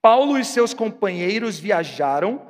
Paulo 0.03 0.37
e 0.37 0.45
seus 0.45 0.75
companheiros 0.75 1.59
viajaram 1.59 2.49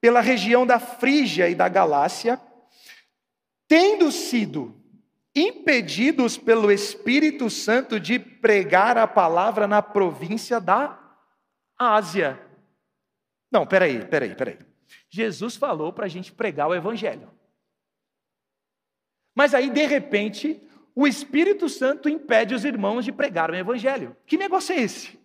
pela 0.00 0.20
região 0.20 0.64
da 0.64 0.78
Frígia 0.78 1.48
e 1.48 1.54
da 1.54 1.68
Galácia, 1.68 2.40
tendo 3.66 4.12
sido 4.12 4.80
impedidos 5.34 6.38
pelo 6.38 6.70
Espírito 6.70 7.50
Santo 7.50 7.98
de 7.98 8.18
pregar 8.18 8.96
a 8.96 9.06
palavra 9.06 9.66
na 9.66 9.82
província 9.82 10.60
da 10.60 10.98
Ásia. 11.76 12.49
Não, 13.50 13.66
peraí, 13.66 14.04
peraí, 14.06 14.34
peraí. 14.34 14.58
Jesus 15.08 15.56
falou 15.56 15.92
para 15.92 16.06
a 16.06 16.08
gente 16.08 16.32
pregar 16.32 16.68
o 16.68 16.74
Evangelho. 16.74 17.30
Mas 19.34 19.54
aí, 19.54 19.70
de 19.70 19.86
repente, 19.86 20.60
o 20.94 21.06
Espírito 21.06 21.68
Santo 21.68 22.08
impede 22.08 22.54
os 22.54 22.64
irmãos 22.64 23.04
de 23.04 23.12
pregar 23.12 23.50
o 23.50 23.56
Evangelho. 23.56 24.16
Que 24.26 24.36
negócio 24.36 24.74
é 24.74 24.80
esse? 24.80 25.20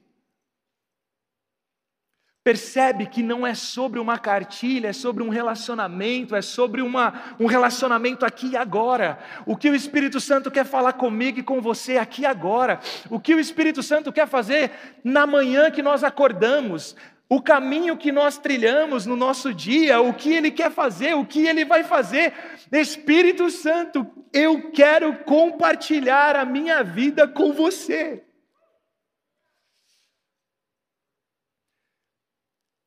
Percebe 2.45 3.07
que 3.07 3.23
não 3.23 3.45
é 3.45 3.55
sobre 3.55 3.99
uma 3.99 4.19
cartilha, 4.19 4.89
é 4.89 4.93
sobre 4.93 5.23
um 5.23 5.29
relacionamento, 5.29 6.35
é 6.35 6.43
sobre 6.43 6.79
uma, 6.83 7.35
um 7.39 7.47
relacionamento 7.47 8.23
aqui 8.23 8.49
e 8.49 8.55
agora. 8.55 9.17
O 9.47 9.57
que 9.57 9.67
o 9.67 9.73
Espírito 9.73 10.19
Santo 10.19 10.51
quer 10.51 10.63
falar 10.63 10.93
comigo 10.93 11.39
e 11.39 11.43
com 11.43 11.59
você 11.59 11.97
aqui 11.97 12.21
e 12.21 12.25
agora. 12.27 12.79
O 13.09 13.19
que 13.19 13.33
o 13.33 13.39
Espírito 13.39 13.81
Santo 13.81 14.13
quer 14.13 14.27
fazer 14.27 14.71
na 15.03 15.25
manhã 15.25 15.71
que 15.71 15.81
nós 15.81 16.03
acordamos. 16.03 16.95
O 17.27 17.41
caminho 17.41 17.97
que 17.97 18.11
nós 18.11 18.37
trilhamos 18.37 19.05
no 19.05 19.15
nosso 19.15 19.53
dia, 19.53 19.99
o 19.99 20.13
que 20.13 20.33
Ele 20.33 20.51
quer 20.51 20.71
fazer, 20.71 21.15
o 21.15 21.25
que 21.25 21.47
Ele 21.47 21.65
vai 21.65 21.83
fazer. 21.83 22.33
Espírito 22.71 23.49
Santo, 23.49 24.05
eu 24.31 24.69
quero 24.71 25.23
compartilhar 25.23 26.35
a 26.35 26.45
minha 26.45 26.83
vida 26.83 27.27
com 27.27 27.51
você. 27.51 28.23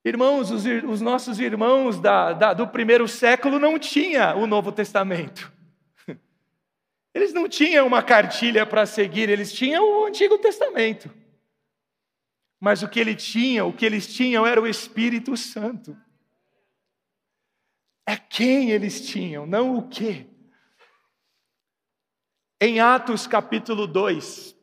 Irmãos, 0.05 0.51
os, 0.51 0.65
os 0.65 1.01
nossos 1.01 1.41
irmãos 1.41 2.01
da, 2.01 2.33
da, 2.33 2.55
do 2.55 2.67
primeiro 2.67 3.09
século 3.09 3.59
não 3.59 3.79
tinham 3.79 4.41
o 4.41 4.47
Novo 4.47 4.71
Testamento. 4.71 5.53
Eles 7.13 7.33
não 7.33 7.49
tinham 7.49 7.87
uma 7.87 8.03
cartilha 8.03 8.65
para 8.65 8.87
seguir, 8.87 9.29
eles 9.29 9.53
tinham 9.53 9.85
o 9.85 10.07
Antigo 10.07 10.39
Testamento. 10.39 11.11
Mas 12.61 12.83
o 12.83 12.89
que 12.89 12.99
ele 12.99 13.15
tinha, 13.15 13.65
o 13.65 13.73
que 13.73 13.87
eles 13.87 14.13
tinham 14.13 14.47
era 14.47 14.61
o 14.61 14.67
Espírito 14.67 15.37
Santo. 15.37 15.97
É 18.07 18.17
quem 18.17 18.71
eles 18.71 19.07
tinham, 19.07 19.47
não 19.47 19.77
o 19.77 19.89
que. 19.89 20.27
Em 22.61 22.81
Atos 22.81 23.27
capítulo 23.27 23.87
2, 23.87 24.57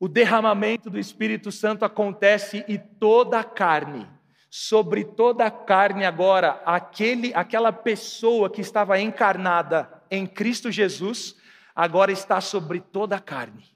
o 0.00 0.08
derramamento 0.08 0.88
do 0.88 0.98
Espírito 0.98 1.52
Santo 1.52 1.84
acontece 1.84 2.64
e 2.66 2.78
toda 2.78 3.40
a 3.40 3.44
carne, 3.44 4.08
sobre 4.48 5.04
toda 5.04 5.44
a 5.44 5.50
carne 5.50 6.06
agora, 6.06 6.62
aquele, 6.64 7.34
aquela 7.34 7.72
pessoa 7.72 8.48
que 8.48 8.62
estava 8.62 8.98
encarnada 8.98 10.02
em 10.10 10.26
Cristo 10.26 10.70
Jesus, 10.70 11.36
agora 11.74 12.10
está 12.10 12.40
sobre 12.40 12.80
toda 12.80 13.16
a 13.16 13.20
carne. 13.20 13.75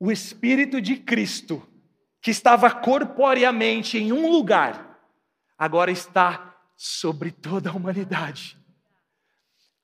O 0.00 0.12
Espírito 0.12 0.80
de 0.80 0.96
Cristo, 0.96 1.66
que 2.20 2.30
estava 2.30 2.70
corporeamente 2.70 3.98
em 3.98 4.12
um 4.12 4.30
lugar, 4.30 5.00
agora 5.56 5.90
está 5.90 6.56
sobre 6.76 7.32
toda 7.32 7.70
a 7.70 7.74
humanidade. 7.74 8.56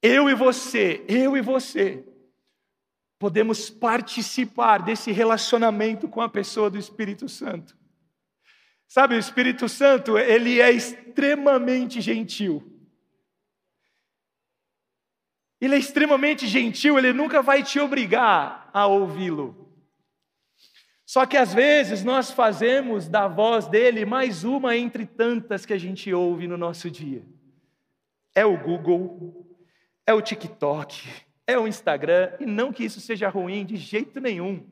Eu 0.00 0.28
e 0.28 0.34
você, 0.34 1.04
eu 1.08 1.36
e 1.36 1.40
você, 1.40 2.06
podemos 3.18 3.70
participar 3.70 4.82
desse 4.82 5.10
relacionamento 5.10 6.06
com 6.06 6.20
a 6.20 6.28
pessoa 6.28 6.68
do 6.68 6.78
Espírito 6.78 7.28
Santo. 7.28 7.76
Sabe, 8.86 9.16
o 9.16 9.18
Espírito 9.18 9.68
Santo, 9.68 10.18
ele 10.18 10.60
é 10.60 10.70
extremamente 10.70 12.00
gentil. 12.00 12.70
Ele 15.60 15.74
é 15.74 15.78
extremamente 15.78 16.46
gentil, 16.46 16.98
ele 16.98 17.12
nunca 17.12 17.40
vai 17.40 17.62
te 17.62 17.80
obrigar 17.80 18.68
a 18.72 18.86
ouvi-lo. 18.86 19.63
Só 21.06 21.26
que 21.26 21.36
às 21.36 21.52
vezes 21.52 22.02
nós 22.02 22.30
fazemos 22.30 23.08
da 23.08 23.28
voz 23.28 23.66
dele 23.66 24.04
mais 24.06 24.42
uma 24.42 24.76
entre 24.76 25.04
tantas 25.04 25.66
que 25.66 25.72
a 25.72 25.78
gente 25.78 26.12
ouve 26.12 26.48
no 26.48 26.56
nosso 26.56 26.90
dia. 26.90 27.22
É 28.34 28.44
o 28.44 28.56
Google, 28.56 29.46
é 30.06 30.14
o 30.14 30.22
TikTok, 30.22 31.24
é 31.46 31.58
o 31.58 31.68
Instagram, 31.68 32.32
e 32.40 32.46
não 32.46 32.72
que 32.72 32.84
isso 32.84 33.00
seja 33.00 33.28
ruim 33.28 33.66
de 33.66 33.76
jeito 33.76 34.18
nenhum. 34.18 34.66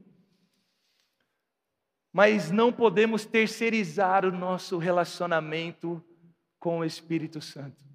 Mas 2.12 2.51
não 2.51 2.73
podemos 2.73 3.25
terceirizar 3.25 4.25
o 4.25 4.33
nosso 4.33 4.79
relacionamento 4.79 6.03
com 6.59 6.79
o 6.79 6.85
Espírito 6.85 7.40
Santo. 7.40 7.91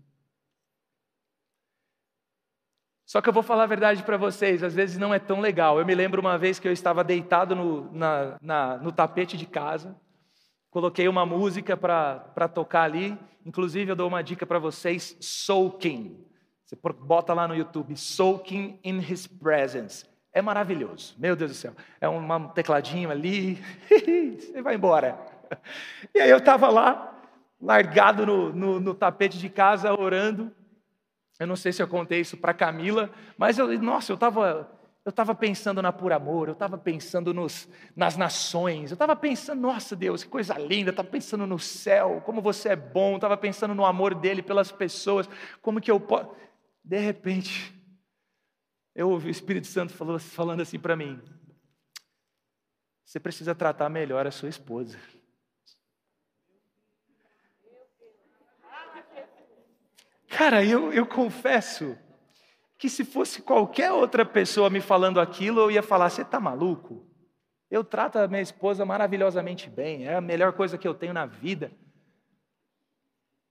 Só 3.08 3.22
que 3.22 3.30
eu 3.30 3.34
vou 3.34 3.42
falar 3.42 3.64
a 3.64 3.68
verdade 3.68 4.04
para 4.04 4.18
vocês, 4.18 4.62
às 4.62 4.76
vezes 4.76 4.98
não 4.98 5.14
é 5.14 5.18
tão 5.18 5.40
legal. 5.40 5.80
Eu 5.80 5.86
me 5.86 5.96
lembro 5.96 6.20
uma 6.20 6.38
vez 6.38 6.60
que 6.60 6.68
eu 6.68 6.74
estava 6.74 7.06
deitado 7.06 7.56
no, 7.56 7.90
na, 7.94 8.38
na, 8.42 8.78
no 8.80 8.92
tapete 8.92 9.38
de 9.38 9.46
casa, 9.46 9.96
coloquei 10.70 11.08
uma 11.08 11.26
música 11.26 11.78
para 11.78 12.50
tocar 12.50 12.84
ali, 12.84 13.18
inclusive 13.46 13.90
eu 13.90 13.96
dou 13.96 14.10
uma 14.10 14.22
dica 14.22 14.46
para 14.46 14.60
vocês: 14.60 15.16
Soaking. 15.22 16.22
Você 16.66 16.78
bota 17.00 17.34
lá 17.34 17.48
no 17.48 17.56
YouTube, 17.56 17.96
Soaking 17.96 18.78
in 18.84 18.98
His 18.98 19.26
Presence. 19.26 20.06
É 20.34 20.42
maravilhoso, 20.42 21.16
meu 21.18 21.34
Deus 21.34 21.52
do 21.52 21.56
céu. 21.56 21.74
É 22.02 22.10
um 22.10 22.50
tecladinho 22.50 23.10
ali, 23.10 23.58
você 24.38 24.62
vai 24.62 24.76
embora. 24.76 25.18
E 26.14 26.20
aí 26.20 26.30
eu 26.30 26.40
estava 26.40 26.68
lá, 26.68 27.18
largado 27.62 28.26
no, 28.26 28.52
no, 28.52 28.80
no, 28.82 28.94
tapete 28.94 29.38
de 29.38 29.48
casa, 29.48 29.98
orando. 29.98 30.52
Eu 31.40 31.48
não 31.48 31.56
sei 31.56 31.72
se 31.72 31.82
eu 31.82 31.88
contei 31.88 32.22
isso 32.22 32.38
para 32.38 32.54
Camila, 32.54 33.12
mas 33.38 33.58
eu, 33.58 33.68
nossa, 33.82 34.12
eu 34.12 34.16
estava 34.16 34.78
eu 35.08 35.10
estava 35.10 35.34
pensando 35.34 35.82
na 35.82 35.94
pura 35.94 36.18
amor, 36.18 36.50
eu 36.50 36.54
estava 36.54 36.78
pensando 36.78 37.34
nos, 37.34 37.66
nas 37.96 38.18
nações, 38.18 38.92
eu 38.92 38.96
estava 38.96 39.16
pensando, 39.16 39.62
nossa 39.62 39.96
Deus, 39.96 40.22
que 40.22 40.30
coisa 40.30 40.56
linda, 40.56 40.90
estava 40.90 41.08
pensando 41.08 41.48
no 41.48 41.58
céu, 41.58 42.22
como 42.26 42.42
você 42.42 42.70
é 42.70 42.76
bom, 42.76 43.16
estava 43.16 43.38
pensando 43.38 43.74
no 43.74 43.86
amor 43.86 44.14
dele 44.14 44.42
pelas 44.42 44.70
pessoas, 44.70 45.30
como 45.62 45.80
que 45.80 45.90
eu 45.90 45.98
posso. 45.98 46.36
De 46.84 47.00
repente, 47.00 47.74
eu 48.94 49.10
ouvi 49.10 49.30
o 49.30 49.32
Espírito 49.32 49.68
Santo 49.68 49.94
falando 50.20 50.60
assim 50.60 50.78
para 50.78 50.98
mim: 50.98 51.22
você 53.06 53.18
precisa 53.18 53.56
tratar 53.56 53.88
melhor 53.88 54.28
a 54.28 54.32
sua 54.32 54.50
esposa. 54.50 55.00
Cara, 60.38 60.64
eu, 60.64 60.94
eu 60.94 61.08
confesso 61.08 61.98
que 62.78 62.90
se 62.90 63.04
fosse 63.04 63.42
qualquer 63.42 63.92
outra 63.92 64.24
pessoa 64.24 64.70
me 64.70 64.80
falando 64.80 65.20
aquilo, 65.20 65.62
eu 65.62 65.72
ia 65.72 65.82
falar: 65.82 66.12
você 66.12 66.22
está 66.22 66.40
maluco? 66.40 67.10
Eu 67.72 67.84
trato 67.84 68.20
a 68.20 68.28
minha 68.28 68.44
esposa 68.44 68.86
maravilhosamente 68.86 69.68
bem, 69.68 70.06
é 70.06 70.14
a 70.14 70.22
melhor 70.22 70.54
coisa 70.54 70.78
que 70.78 70.88
eu 70.88 70.94
tenho 70.94 71.12
na 71.12 71.26
vida. 71.26 71.72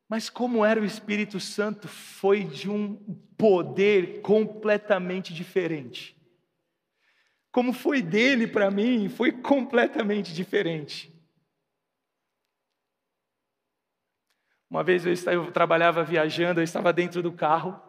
Mas 0.09 0.31
como 0.31 0.64
era 0.64 0.81
o 0.81 0.85
Espírito 0.85 1.40
Santo, 1.40 1.88
foi 1.88 2.44
de 2.44 2.70
um 2.70 2.94
poder 3.37 4.20
completamente 4.20 5.35
diferente. 5.35 6.16
Como 7.51 7.72
foi 7.72 8.01
dele 8.01 8.46
para 8.46 8.70
mim, 8.70 9.09
foi 9.09 9.33
completamente 9.33 10.33
diferente. 10.33 11.12
Uma 14.70 14.83
vez 14.83 15.07
eu, 15.07 15.12
estava, 15.12 15.37
eu 15.37 15.52
trabalhava 15.52 16.02
viajando, 16.02 16.61
eu 16.61 16.64
estava 16.64 16.92
dentro 16.92 17.22
do 17.22 17.33
carro, 17.33 17.81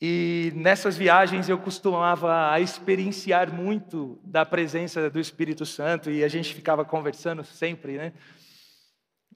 e 0.00 0.52
nessas 0.54 0.96
viagens 0.96 1.48
eu 1.48 1.58
costumava 1.58 2.58
experienciar 2.60 3.52
muito 3.52 4.20
da 4.22 4.46
presença 4.46 5.10
do 5.10 5.18
Espírito 5.18 5.66
Santo 5.66 6.08
e 6.08 6.22
a 6.22 6.28
gente 6.28 6.54
ficava 6.54 6.84
conversando 6.84 7.42
sempre, 7.42 7.96
né? 7.96 8.12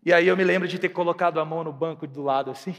E 0.04 0.12
aí 0.12 0.28
eu 0.28 0.36
me 0.36 0.44
lembro 0.44 0.68
de 0.68 0.78
ter 0.78 0.90
colocado 0.90 1.40
a 1.40 1.44
mão 1.44 1.64
no 1.64 1.72
banco 1.72 2.06
do 2.06 2.22
lado 2.22 2.48
assim 2.48 2.76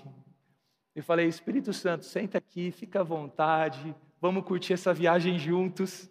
e 0.95 1.01
falei: 1.01 1.27
Espírito 1.27 1.73
Santo, 1.73 2.05
senta 2.05 2.37
aqui, 2.37 2.71
fica 2.71 3.01
à 3.01 3.03
vontade, 3.03 3.93
vamos 4.21 4.45
curtir 4.45 4.73
essa 4.73 4.93
viagem 4.93 5.37
juntos. 5.37 6.09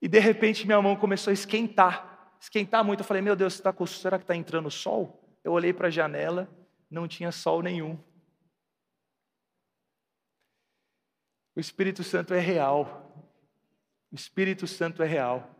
E 0.00 0.06
de 0.06 0.20
repente 0.20 0.64
minha 0.64 0.80
mão 0.80 0.94
começou 0.94 1.32
a 1.32 1.34
esquentar, 1.34 2.36
esquentar 2.40 2.84
muito. 2.84 3.00
Eu 3.00 3.04
falei: 3.04 3.22
Meu 3.22 3.34
Deus, 3.34 3.58
tá 3.58 3.74
será 3.86 4.16
que 4.16 4.24
está 4.24 4.36
entrando 4.36 4.70
sol? 4.70 5.23
Eu 5.44 5.52
olhei 5.52 5.72
para 5.74 5.88
a 5.88 5.90
janela, 5.90 6.48
não 6.90 7.06
tinha 7.06 7.30
sol 7.30 7.62
nenhum. 7.62 7.98
O 11.54 11.60
Espírito 11.60 12.02
Santo 12.02 12.34
é 12.34 12.40
real. 12.40 13.30
O 14.10 14.14
Espírito 14.14 14.66
Santo 14.66 15.02
é 15.02 15.06
real. 15.06 15.50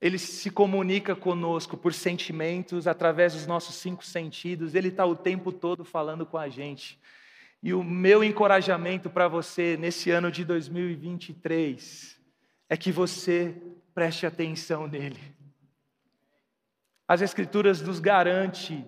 Ele 0.00 0.18
se 0.18 0.50
comunica 0.50 1.16
conosco 1.16 1.76
por 1.76 1.94
sentimentos, 1.94 2.86
através 2.86 3.32
dos 3.32 3.46
nossos 3.46 3.76
cinco 3.76 4.04
sentidos. 4.04 4.74
Ele 4.74 4.88
está 4.88 5.06
o 5.06 5.16
tempo 5.16 5.50
todo 5.50 5.84
falando 5.84 6.26
com 6.26 6.36
a 6.36 6.48
gente. 6.48 7.00
E 7.62 7.72
o 7.72 7.82
meu 7.82 8.22
encorajamento 8.22 9.08
para 9.08 9.28
você 9.28 9.76
nesse 9.78 10.10
ano 10.10 10.30
de 10.30 10.44
2023 10.44 12.20
é 12.68 12.76
que 12.76 12.92
você 12.92 13.56
preste 13.94 14.26
atenção 14.26 14.86
nele. 14.86 15.34
As 17.06 17.20
Escrituras 17.20 17.82
nos 17.82 18.00
garante 18.00 18.84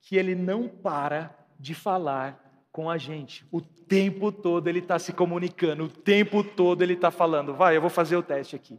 que 0.00 0.16
ele 0.16 0.34
não 0.34 0.68
para 0.68 1.36
de 1.58 1.74
falar 1.74 2.66
com 2.72 2.88
a 2.88 2.96
gente. 2.96 3.46
O 3.50 3.60
tempo 3.60 4.32
todo 4.32 4.68
ele 4.68 4.78
está 4.78 4.98
se 4.98 5.12
comunicando, 5.12 5.84
o 5.84 5.88
tempo 5.88 6.42
todo 6.42 6.82
ele 6.82 6.94
está 6.94 7.10
falando. 7.10 7.54
Vai, 7.54 7.76
eu 7.76 7.80
vou 7.80 7.90
fazer 7.90 8.16
o 8.16 8.22
teste 8.22 8.56
aqui. 8.56 8.78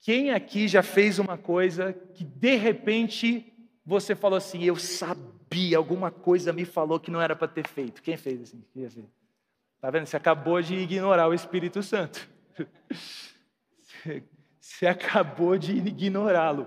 Quem 0.00 0.30
aqui 0.32 0.68
já 0.68 0.82
fez 0.82 1.18
uma 1.18 1.38
coisa 1.38 1.92
que 2.14 2.24
de 2.24 2.56
repente 2.56 3.52
você 3.84 4.14
falou 4.14 4.36
assim: 4.36 4.62
Eu 4.62 4.76
sabia, 4.76 5.76
alguma 5.76 6.10
coisa 6.10 6.52
me 6.52 6.64
falou 6.64 7.00
que 7.00 7.10
não 7.10 7.20
era 7.20 7.34
para 7.34 7.48
ter 7.48 7.66
feito? 7.66 8.02
Quem 8.02 8.16
fez 8.16 8.40
assim? 8.42 8.62
Está 8.76 9.90
vendo? 9.90 10.06
Você 10.06 10.16
acabou 10.16 10.60
de 10.62 10.74
ignorar 10.74 11.28
o 11.28 11.34
Espírito 11.34 11.82
Santo. 11.82 12.28
Você 14.60 14.86
acabou 14.86 15.58
de 15.58 15.72
ignorá-lo. 15.72 16.66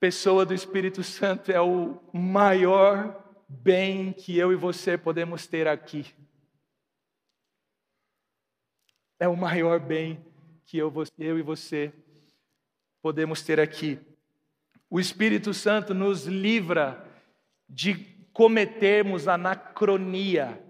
Pessoa 0.00 0.44
do 0.44 0.54
Espírito 0.54 1.02
Santo 1.02 1.50
é 1.50 1.60
o 1.60 2.00
maior 2.12 3.22
bem 3.48 4.12
que 4.12 4.36
eu 4.36 4.52
e 4.52 4.56
você 4.56 4.96
podemos 4.98 5.46
ter 5.46 5.66
aqui. 5.66 6.06
É 9.18 9.28
o 9.28 9.36
maior 9.36 9.80
bem 9.80 10.24
que 10.64 10.78
eu, 10.78 10.92
eu 11.18 11.38
e 11.38 11.42
você 11.42 11.92
podemos 13.00 13.42
ter 13.42 13.60
aqui. 13.60 13.98
O 14.90 14.98
Espírito 14.98 15.52
Santo 15.52 15.94
nos 15.94 16.26
livra 16.26 17.06
de 17.68 17.94
cometermos 18.32 19.28
anacronia. 19.28 20.62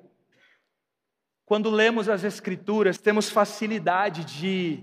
Quando 1.44 1.70
lemos 1.70 2.08
as 2.08 2.24
Escrituras, 2.24 2.98
temos 2.98 3.28
facilidade 3.28 4.24
de 4.24 4.82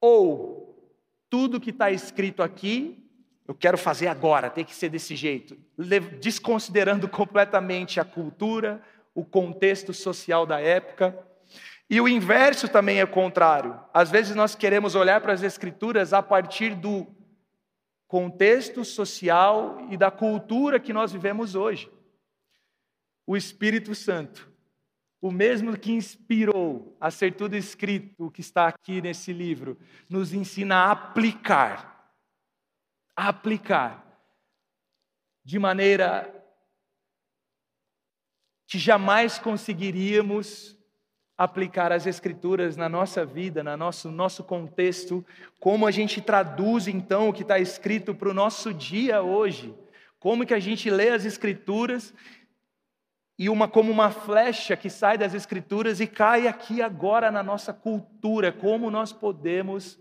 ou 0.00 0.61
tudo 1.32 1.58
que 1.58 1.70
está 1.70 1.90
escrito 1.90 2.42
aqui, 2.42 3.02
eu 3.48 3.54
quero 3.54 3.78
fazer 3.78 4.06
agora, 4.06 4.50
tem 4.50 4.66
que 4.66 4.74
ser 4.74 4.90
desse 4.90 5.16
jeito, 5.16 5.56
desconsiderando 6.20 7.08
completamente 7.08 7.98
a 7.98 8.04
cultura, 8.04 8.82
o 9.14 9.24
contexto 9.24 9.94
social 9.94 10.44
da 10.44 10.60
época. 10.60 11.18
E 11.88 11.98
o 12.02 12.06
inverso 12.06 12.68
também 12.68 13.00
é 13.00 13.06
contrário. 13.06 13.80
Às 13.94 14.10
vezes 14.10 14.36
nós 14.36 14.54
queremos 14.54 14.94
olhar 14.94 15.22
para 15.22 15.32
as 15.32 15.42
Escrituras 15.42 16.12
a 16.12 16.22
partir 16.22 16.74
do 16.74 17.06
contexto 18.06 18.84
social 18.84 19.78
e 19.88 19.96
da 19.96 20.10
cultura 20.10 20.78
que 20.78 20.92
nós 20.92 21.12
vivemos 21.12 21.54
hoje. 21.54 21.90
O 23.26 23.38
Espírito 23.38 23.94
Santo 23.94 24.51
o 25.22 25.30
mesmo 25.30 25.78
que 25.78 25.92
inspirou 25.92 26.96
a 27.00 27.08
ser 27.08 27.36
tudo 27.36 27.56
escrito, 27.56 28.26
o 28.26 28.30
que 28.30 28.40
está 28.40 28.66
aqui 28.66 29.00
nesse 29.00 29.32
livro, 29.32 29.78
nos 30.08 30.34
ensina 30.34 30.78
a 30.78 30.90
aplicar, 30.90 32.12
a 33.16 33.28
aplicar, 33.28 34.04
de 35.44 35.60
maneira 35.60 36.28
que 38.66 38.78
jamais 38.78 39.38
conseguiríamos 39.38 40.76
aplicar 41.38 41.92
as 41.92 42.06
Escrituras 42.06 42.76
na 42.76 42.88
nossa 42.88 43.24
vida, 43.24 43.62
no 43.62 43.76
nosso, 43.76 44.10
nosso 44.10 44.42
contexto, 44.42 45.24
como 45.60 45.86
a 45.86 45.92
gente 45.92 46.20
traduz 46.20 46.88
então 46.88 47.28
o 47.28 47.32
que 47.32 47.42
está 47.42 47.60
escrito 47.60 48.12
para 48.12 48.28
o 48.28 48.34
nosso 48.34 48.74
dia 48.74 49.22
hoje, 49.22 49.72
como 50.18 50.44
que 50.44 50.54
a 50.54 50.60
gente 50.60 50.90
lê 50.90 51.10
as 51.10 51.24
Escrituras 51.24 52.12
e 53.42 53.48
uma 53.48 53.66
como 53.66 53.90
uma 53.90 54.08
flecha 54.08 54.76
que 54.76 54.88
sai 54.88 55.18
das 55.18 55.34
escrituras 55.34 55.98
e 55.98 56.06
cai 56.06 56.46
aqui 56.46 56.80
agora 56.80 57.28
na 57.28 57.42
nossa 57.42 57.74
cultura, 57.74 58.52
como 58.52 58.88
nós 58.88 59.12
podemos 59.12 59.98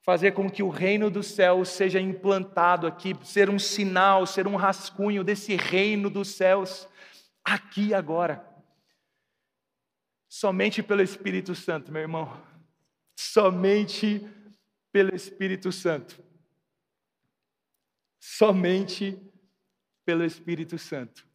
fazer 0.00 0.32
com 0.32 0.50
que 0.50 0.62
o 0.62 0.70
reino 0.70 1.10
dos 1.10 1.26
céus 1.26 1.68
seja 1.68 2.00
implantado 2.00 2.86
aqui, 2.86 3.14
ser 3.22 3.50
um 3.50 3.58
sinal, 3.58 4.24
ser 4.24 4.46
um 4.46 4.56
rascunho 4.56 5.22
desse 5.22 5.56
reino 5.56 6.08
dos 6.08 6.28
céus 6.28 6.88
aqui 7.44 7.92
agora. 7.92 8.42
Somente 10.26 10.82
pelo 10.82 11.02
Espírito 11.02 11.54
Santo, 11.54 11.92
meu 11.92 12.00
irmão. 12.00 12.34
Somente 13.14 14.26
pelo 14.90 15.14
Espírito 15.14 15.70
Santo. 15.70 16.18
Somente 18.18 19.20
pelo 20.06 20.24
Espírito 20.24 20.78
Santo. 20.78 21.28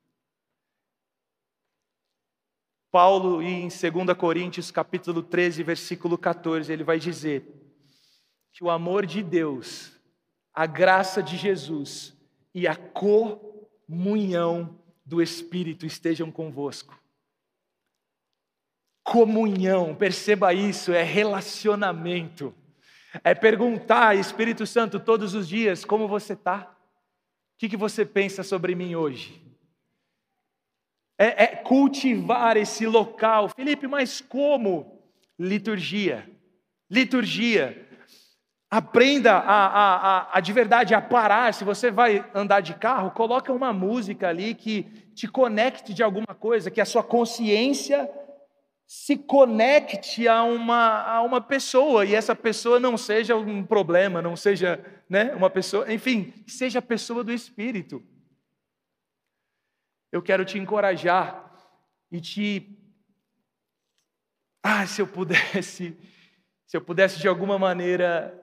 Paulo, 2.95 3.41
em 3.41 3.67
2 3.67 4.17
Coríntios, 4.17 4.71
capítulo 4.71 5.21
13, 5.21 5.61
versículo 5.63 6.17
14, 6.17 6.71
ele 6.71 6.85
vai 6.85 6.97
dizer 6.97 7.43
que 8.53 8.63
o 8.63 8.69
amor 8.69 9.05
de 9.05 9.21
Deus, 9.21 9.91
a 10.53 10.65
graça 10.65 11.21
de 11.21 11.35
Jesus 11.35 12.15
e 12.53 12.65
a 12.65 12.73
comunhão 12.73 14.79
do 15.05 15.21
Espírito 15.21 15.85
estejam 15.85 16.31
convosco. 16.31 16.97
Comunhão, 19.03 19.93
perceba 19.93 20.53
isso, 20.53 20.93
é 20.93 21.03
relacionamento. 21.03 22.55
É 23.25 23.35
perguntar, 23.35 24.15
Espírito 24.15 24.65
Santo, 24.65 25.01
todos 25.01 25.33
os 25.33 25.49
dias, 25.49 25.83
como 25.83 26.07
você 26.07 26.31
está? 26.31 26.73
O 27.55 27.57
que, 27.57 27.67
que 27.67 27.75
você 27.75 28.05
pensa 28.05 28.41
sobre 28.41 28.73
mim 28.73 28.95
hoje? 28.95 29.44
É, 31.17 31.43
é 31.43 31.47
cultivar 31.47 32.57
esse 32.57 32.85
local. 32.85 33.49
Felipe, 33.49 33.87
mas 33.87 34.21
como? 34.21 35.01
Liturgia. 35.39 36.29
Liturgia. 36.89 37.85
Aprenda 38.69 39.33
a, 39.33 39.65
a, 39.67 39.95
a, 39.95 40.37
a, 40.37 40.39
de 40.39 40.51
verdade 40.51 40.93
a 40.93 41.01
parar. 41.01 41.53
Se 41.53 41.63
você 41.63 41.91
vai 41.91 42.25
andar 42.33 42.61
de 42.61 42.73
carro, 42.73 43.11
coloca 43.11 43.53
uma 43.53 43.71
música 43.71 44.27
ali 44.27 44.53
que 44.53 44.83
te 45.13 45.27
conecte 45.27 45.93
de 45.93 46.03
alguma 46.03 46.35
coisa, 46.37 46.71
que 46.71 46.81
a 46.81 46.85
sua 46.85 47.03
consciência 47.03 48.09
se 48.87 49.17
conecte 49.17 50.27
a 50.27 50.43
uma, 50.43 51.01
a 51.03 51.21
uma 51.21 51.41
pessoa 51.41 52.05
e 52.05 52.13
essa 52.13 52.35
pessoa 52.35 52.79
não 52.79 52.97
seja 52.97 53.35
um 53.35 53.63
problema, 53.63 54.21
não 54.21 54.35
seja 54.35 54.79
né, 55.09 55.33
uma 55.33 55.49
pessoa, 55.49 55.91
enfim, 55.91 56.33
seja 56.45 56.79
a 56.79 56.83
pessoa 56.83 57.23
do 57.23 57.31
Espírito. 57.31 58.03
Eu 60.15 60.21
quero 60.21 60.45
te 60.45 60.57
encorajar 60.57 61.53
e 62.09 62.21
te. 62.21 62.73
Ah, 64.63 64.87
se 64.87 65.01
eu 65.01 65.07
pudesse, 65.07 65.93
se 66.65 66.77
eu 66.77 66.79
pudesse 66.79 67.19
de 67.19 67.27
alguma 67.27 67.59
maneira 67.59 68.33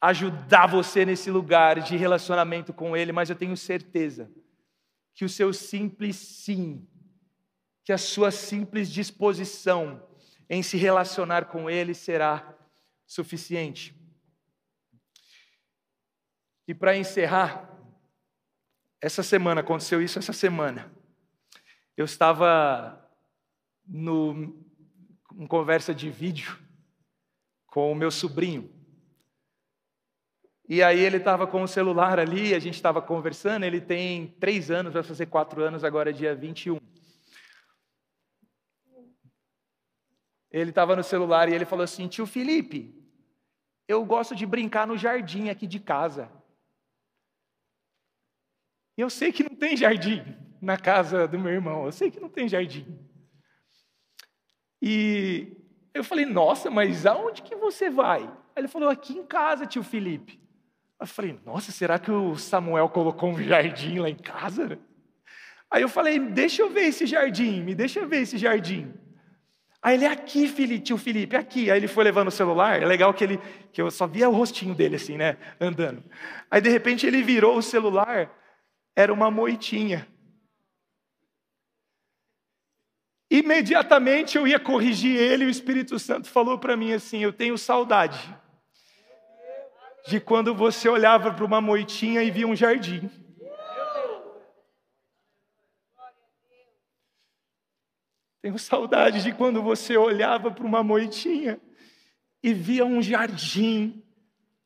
ajudar 0.00 0.68
você 0.68 1.04
nesse 1.04 1.28
lugar 1.28 1.80
de 1.80 1.96
relacionamento 1.96 2.72
com 2.72 2.96
Ele, 2.96 3.10
mas 3.10 3.28
eu 3.28 3.34
tenho 3.34 3.56
certeza 3.56 4.30
que 5.12 5.24
o 5.24 5.28
seu 5.28 5.52
simples 5.52 6.14
sim 6.14 6.88
que 7.82 7.92
a 7.92 7.98
sua 7.98 8.30
simples 8.30 8.88
disposição 8.88 10.08
em 10.48 10.62
se 10.62 10.76
relacionar 10.76 11.46
com 11.46 11.68
Ele 11.68 11.94
será 11.94 12.56
suficiente. 13.04 13.92
E 16.68 16.72
para 16.72 16.96
encerrar, 16.96 17.76
essa 19.00 19.24
semana, 19.24 19.62
aconteceu 19.62 20.00
isso 20.00 20.16
essa 20.20 20.32
semana. 20.32 20.96
Eu 21.98 22.04
estava 22.04 23.10
no, 23.84 24.56
em 25.34 25.48
conversa 25.48 25.92
de 25.92 26.08
vídeo 26.08 26.56
com 27.66 27.90
o 27.90 27.94
meu 27.96 28.08
sobrinho. 28.08 28.72
E 30.68 30.80
aí 30.80 31.00
ele 31.00 31.16
estava 31.16 31.44
com 31.44 31.60
o 31.60 31.66
celular 31.66 32.20
ali, 32.20 32.54
a 32.54 32.60
gente 32.60 32.74
estava 32.74 33.02
conversando, 33.02 33.64
ele 33.64 33.80
tem 33.80 34.28
três 34.38 34.70
anos, 34.70 34.92
vai 34.92 35.02
fazer 35.02 35.26
quatro 35.26 35.60
anos 35.60 35.82
agora, 35.82 36.12
dia 36.12 36.36
21. 36.36 36.78
Ele 40.52 40.70
estava 40.70 40.94
no 40.94 41.02
celular 41.02 41.48
e 41.48 41.52
ele 41.52 41.64
falou 41.64 41.82
assim: 41.82 42.06
Tio 42.06 42.26
Felipe, 42.26 42.94
eu 43.88 44.04
gosto 44.04 44.36
de 44.36 44.46
brincar 44.46 44.86
no 44.86 44.96
jardim 44.96 45.48
aqui 45.48 45.66
de 45.66 45.80
casa. 45.80 46.30
Eu 48.96 49.10
sei 49.10 49.32
que 49.32 49.42
não 49.42 49.56
tem 49.56 49.76
jardim 49.76 50.46
na 50.60 50.76
casa 50.76 51.26
do 51.28 51.38
meu 51.38 51.52
irmão, 51.52 51.84
eu 51.84 51.92
sei 51.92 52.10
que 52.10 52.20
não 52.20 52.28
tem 52.28 52.48
jardim. 52.48 52.98
E 54.80 55.56
eu 55.94 56.04
falei: 56.04 56.24
Nossa, 56.24 56.70
mas 56.70 57.06
aonde 57.06 57.42
que 57.42 57.56
você 57.56 57.90
vai? 57.90 58.30
Ele 58.56 58.68
falou: 58.68 58.88
Aqui 58.88 59.12
em 59.12 59.24
casa, 59.24 59.66
tio 59.66 59.82
Felipe. 59.82 60.40
Eu 61.00 61.06
falei: 61.06 61.38
Nossa, 61.44 61.72
será 61.72 61.98
que 61.98 62.10
o 62.10 62.36
Samuel 62.36 62.88
colocou 62.88 63.30
um 63.30 63.42
jardim 63.42 63.98
lá 63.98 64.08
em 64.08 64.16
casa? 64.16 64.78
Aí 65.70 65.82
eu 65.82 65.88
falei: 65.88 66.18
Deixa 66.18 66.62
eu 66.62 66.70
ver 66.70 66.86
esse 66.86 67.06
jardim, 67.06 67.62
me 67.62 67.74
deixa 67.74 68.06
ver 68.06 68.22
esse 68.22 68.38
jardim. 68.38 68.92
Aí 69.80 69.94
ele, 69.94 70.06
aqui, 70.06 70.48
Felipe, 70.48 70.84
tio 70.86 70.98
Felipe, 70.98 71.36
aqui. 71.36 71.70
Aí 71.70 71.78
ele 71.78 71.86
foi 71.86 72.02
levando 72.02 72.28
o 72.28 72.32
celular, 72.32 72.82
é 72.82 72.84
legal 72.84 73.14
que 73.14 73.22
ele, 73.22 73.40
que 73.72 73.80
eu 73.80 73.90
só 73.90 74.06
via 74.08 74.28
o 74.28 74.32
rostinho 74.32 74.74
dele 74.74 74.96
assim, 74.96 75.16
né, 75.16 75.36
andando. 75.60 76.02
Aí 76.50 76.60
de 76.60 76.68
repente 76.68 77.06
ele 77.06 77.22
virou 77.22 77.56
o 77.56 77.62
celular, 77.62 78.30
era 78.96 79.12
uma 79.12 79.30
moitinha. 79.30 80.06
Imediatamente 83.30 84.38
eu 84.38 84.46
ia 84.46 84.58
corrigir 84.58 85.16
ele, 85.16 85.44
e 85.44 85.46
o 85.46 85.50
Espírito 85.50 85.98
Santo 85.98 86.28
falou 86.28 86.58
para 86.58 86.76
mim 86.76 86.92
assim: 86.92 87.18
Eu 87.18 87.32
tenho 87.32 87.58
saudade 87.58 88.34
de 90.06 90.18
quando 90.18 90.54
você 90.54 90.88
olhava 90.88 91.32
para 91.32 91.44
uma 91.44 91.60
moitinha 91.60 92.22
e 92.22 92.30
via 92.30 92.46
um 92.46 92.56
jardim. 92.56 93.10
Tenho 98.40 98.58
saudade 98.58 99.22
de 99.22 99.32
quando 99.34 99.62
você 99.62 99.96
olhava 99.96 100.50
para 100.50 100.64
uma 100.64 100.82
moitinha 100.82 101.60
e 102.42 102.54
via 102.54 102.86
um 102.86 103.02
jardim 103.02 104.02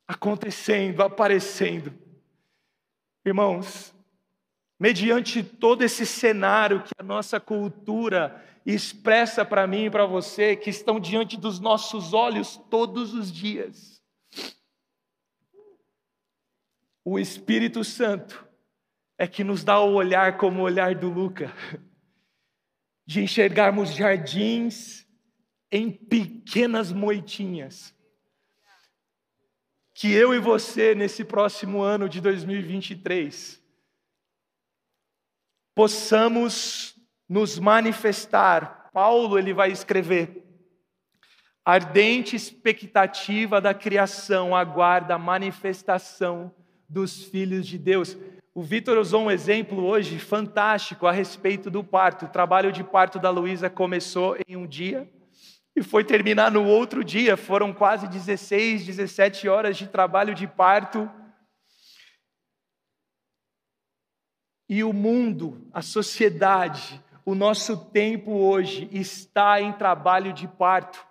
acontecendo, 0.06 1.02
aparecendo. 1.02 1.92
Irmãos, 3.24 3.92
mediante 4.82 5.44
todo 5.44 5.82
esse 5.82 6.04
cenário 6.04 6.82
que 6.82 6.90
a 6.98 7.04
nossa 7.04 7.38
cultura 7.38 8.44
expressa 8.66 9.44
para 9.44 9.64
mim 9.64 9.84
e 9.84 9.90
para 9.90 10.06
você, 10.06 10.56
que 10.56 10.70
estão 10.70 10.98
diante 10.98 11.36
dos 11.36 11.60
nossos 11.60 12.12
olhos 12.12 12.56
todos 12.68 13.14
os 13.14 13.30
dias, 13.30 14.02
o 17.04 17.16
Espírito 17.16 17.84
Santo 17.84 18.44
é 19.16 19.28
que 19.28 19.44
nos 19.44 19.62
dá 19.62 19.78
o 19.78 19.94
olhar 19.94 20.36
como 20.36 20.60
o 20.62 20.64
olhar 20.64 20.96
do 20.96 21.08
Luca 21.08 21.52
de 23.06 23.22
enxergarmos 23.22 23.94
jardins 23.94 25.06
em 25.70 25.92
pequenas 25.92 26.90
moitinhas. 26.90 27.94
Que 29.94 30.10
eu 30.10 30.34
e 30.34 30.40
você, 30.40 30.92
nesse 30.92 31.24
próximo 31.24 31.82
ano 31.82 32.08
de 32.08 32.20
2023, 32.20 33.61
possamos 35.74 36.94
nos 37.28 37.58
manifestar. 37.58 38.90
Paulo 38.92 39.38
ele 39.38 39.54
vai 39.54 39.70
escrever: 39.70 40.44
ardente 41.64 42.36
expectativa 42.36 43.60
da 43.60 43.72
criação 43.72 44.54
aguarda 44.54 45.14
a 45.14 45.18
manifestação 45.18 46.54
dos 46.88 47.24
filhos 47.24 47.66
de 47.66 47.78
Deus. 47.78 48.16
O 48.54 48.62
Vitor 48.62 48.98
usou 48.98 49.22
um 49.22 49.30
exemplo 49.30 49.82
hoje 49.82 50.18
fantástico 50.18 51.06
a 51.06 51.12
respeito 51.12 51.70
do 51.70 51.82
parto. 51.82 52.26
O 52.26 52.28
trabalho 52.28 52.70
de 52.70 52.84
parto 52.84 53.18
da 53.18 53.30
Luísa 53.30 53.70
começou 53.70 54.36
em 54.46 54.56
um 54.56 54.66
dia 54.66 55.10
e 55.74 55.82
foi 55.82 56.04
terminar 56.04 56.50
no 56.50 56.66
outro 56.66 57.02
dia. 57.02 57.34
Foram 57.34 57.72
quase 57.72 58.06
16, 58.06 58.84
17 58.84 59.48
horas 59.48 59.78
de 59.78 59.86
trabalho 59.86 60.34
de 60.34 60.46
parto. 60.46 61.10
E 64.68 64.82
o 64.82 64.92
mundo, 64.92 65.66
a 65.72 65.82
sociedade, 65.82 67.02
o 67.24 67.34
nosso 67.34 67.76
tempo 67.76 68.32
hoje 68.32 68.88
está 68.92 69.60
em 69.60 69.72
trabalho 69.72 70.32
de 70.32 70.48
parto. 70.48 71.04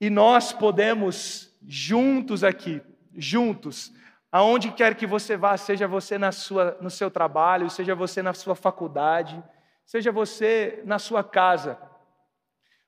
E 0.00 0.10
nós 0.10 0.52
podemos, 0.52 1.56
juntos 1.66 2.44
aqui, 2.44 2.82
juntos, 3.14 3.92
Aonde 4.34 4.72
quer 4.72 4.96
que 4.96 5.06
você 5.06 5.36
vá, 5.36 5.56
seja 5.56 5.86
você 5.86 6.18
na 6.18 6.32
sua, 6.32 6.76
no 6.80 6.90
seu 6.90 7.08
trabalho, 7.08 7.70
seja 7.70 7.94
você 7.94 8.20
na 8.20 8.34
sua 8.34 8.56
faculdade, 8.56 9.40
seja 9.86 10.10
você 10.10 10.82
na 10.84 10.98
sua 10.98 11.22
casa, 11.22 11.80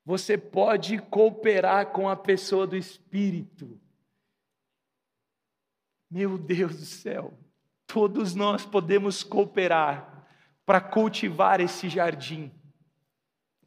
você 0.04 0.36
pode 0.36 0.98
cooperar 0.98 1.92
com 1.92 2.08
a 2.08 2.16
pessoa 2.16 2.66
do 2.66 2.76
Espírito. 2.76 3.80
Meu 6.10 6.36
Deus 6.36 6.80
do 6.80 6.84
céu, 6.84 7.32
todos 7.86 8.34
nós 8.34 8.64
podemos 8.64 9.22
cooperar 9.22 10.26
para 10.64 10.80
cultivar 10.80 11.60
esse 11.60 11.88
jardim, 11.88 12.52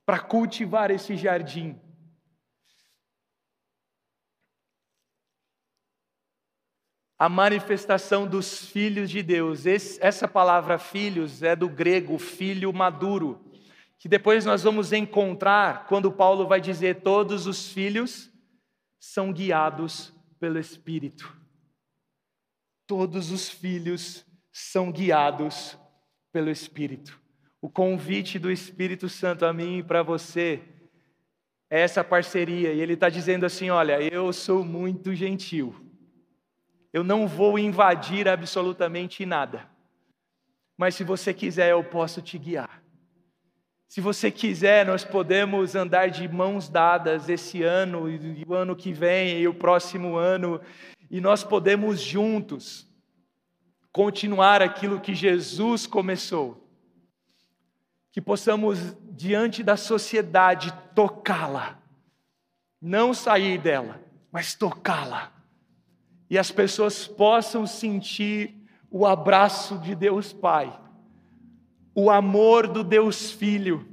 para 0.06 0.20
cultivar 0.20 0.92
esse 0.92 1.16
jardim. 1.16 1.80
a 7.20 7.28
manifestação 7.28 8.26
dos 8.26 8.66
filhos 8.66 9.10
de 9.10 9.22
Deus. 9.22 9.66
Esse, 9.66 10.02
essa 10.02 10.26
palavra 10.26 10.80
filhos 10.80 11.44
é 11.44 11.54
do 11.54 11.68
grego 11.68 12.18
filho 12.18 12.72
maduro, 12.72 13.44
que 13.98 14.08
depois 14.08 14.46
nós 14.46 14.64
vamos 14.64 14.94
encontrar 14.94 15.86
quando 15.86 16.14
Paulo 16.14 16.48
vai 16.48 16.62
dizer: 16.62 17.02
todos 17.02 17.46
os 17.46 17.74
filhos 17.74 18.32
são 18.98 19.34
guiados 19.34 20.14
pelo 20.40 20.58
Espírito. 20.58 21.39
Todos 22.90 23.32
os 23.32 23.48
filhos 23.48 24.26
são 24.52 24.92
guiados 24.92 25.78
pelo 26.34 26.50
Espírito. 26.50 27.22
O 27.62 27.70
convite 27.70 28.38
do 28.38 28.52
Espírito 28.52 29.08
Santo 29.08 29.46
a 29.46 29.54
mim 29.54 29.78
e 29.78 29.84
para 29.84 30.04
você 30.04 30.62
é 31.70 31.82
essa 31.82 32.04
parceria, 32.04 32.74
e 32.74 32.82
ele 32.82 32.94
está 32.94 33.08
dizendo 33.08 33.46
assim: 33.46 33.70
olha, 33.70 34.02
eu 34.02 34.34
sou 34.34 34.66
muito 34.66 35.14
gentil 35.14 35.88
eu 36.92 37.04
não 37.04 37.28
vou 37.28 37.60
invadir 37.60 38.28
absolutamente 38.28 39.26
nada. 39.26 39.68
Mas 40.78 40.96
se 40.96 41.04
você 41.04 41.34
quiser, 41.34 41.72
eu 41.72 41.84
posso 41.84 42.22
te 42.22 42.38
guiar. 42.38 42.82
Se 43.88 44.02
você 44.02 44.32
quiser, 44.32 44.86
nós 44.86 45.04
podemos 45.04 45.76
andar 45.76 46.10
de 46.10 46.28
mãos 46.28 46.70
dadas 46.70 47.28
esse 47.28 47.64
ano 47.64 48.10
e 48.10 48.44
o 48.48 48.54
ano 48.54 48.76
que 48.76 48.94
vem 48.94 49.40
e 49.40 49.48
o 49.48 49.54
próximo 49.54 50.16
ano, 50.16 50.62
e 51.10 51.20
nós 51.20 51.44
podemos 51.44 52.00
juntos 52.00 52.88
continuar 53.92 54.62
aquilo 54.62 55.02
que 55.02 55.16
Jesus 55.16 55.88
começou. 55.88 56.68
que 58.12 58.20
possamos, 58.20 58.98
diante 59.12 59.62
da 59.62 59.78
sociedade, 59.78 60.74
tocá-la, 60.96 61.80
não 62.82 63.14
sair 63.14 63.60
dela, 63.60 64.04
mas 64.32 64.56
tocá-la, 64.56 65.32
e 66.30 66.38
as 66.38 66.52
pessoas 66.52 67.08
possam 67.08 67.68
sentir 67.68 68.56
o 68.90 69.06
abraço 69.06 69.78
de 69.78 69.94
Deus 69.94 70.34
Pai, 70.34 70.80
o 71.94 72.10
amor 72.10 72.68
do 72.68 72.84
Deus 72.84 73.32
Filho, 73.32 73.88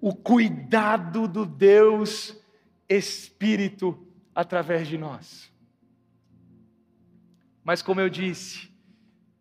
o 0.00 0.14
cuidado 0.14 1.26
do 1.26 1.46
Deus 1.46 2.36
Espírito 2.88 4.06
através 4.34 4.88
de 4.88 4.98
nós. 4.98 5.51
Mas, 7.64 7.82
como 7.82 8.00
eu 8.00 8.08
disse, 8.08 8.72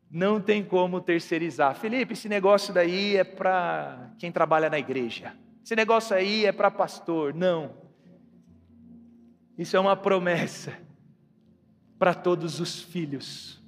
não 0.09 0.41
tem 0.41 0.63
como 0.63 0.99
terceirizar. 0.99 1.75
Felipe, 1.75 2.13
esse 2.13 2.27
negócio 2.27 2.73
daí 2.73 3.15
é 3.15 3.23
para 3.23 4.13
quem 4.17 4.31
trabalha 4.31 4.69
na 4.69 4.77
igreja. 4.77 5.33
Esse 5.63 5.75
negócio 5.75 6.15
aí 6.15 6.45
é 6.45 6.51
para 6.51 6.69
pastor. 6.69 7.33
Não. 7.33 7.75
Isso 9.57 9.77
é 9.77 9.79
uma 9.79 9.95
promessa 9.95 10.77
para 11.97 12.13
todos 12.13 12.59
os 12.59 12.81
filhos. 12.81 13.61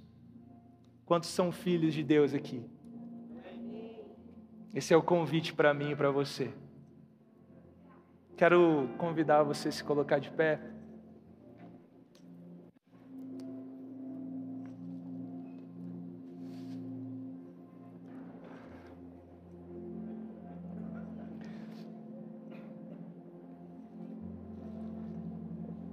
Quantos 1.06 1.30
são 1.30 1.52
filhos 1.52 1.94
de 1.94 2.04
Deus 2.04 2.34
aqui? 2.34 2.66
Esse 4.74 4.94
é 4.94 4.98
o 4.98 5.04
convite 5.04 5.54
para 5.54 5.74
mim 5.74 5.92
e 5.92 5.96
para 5.96 6.10
você. 6.10 6.52
Quero 8.36 8.90
convidar 8.98 9.44
você 9.44 9.70
a 9.70 9.72
se 9.72 9.84
colocar 9.84 10.18
de 10.18 10.32
pé. 10.32 10.60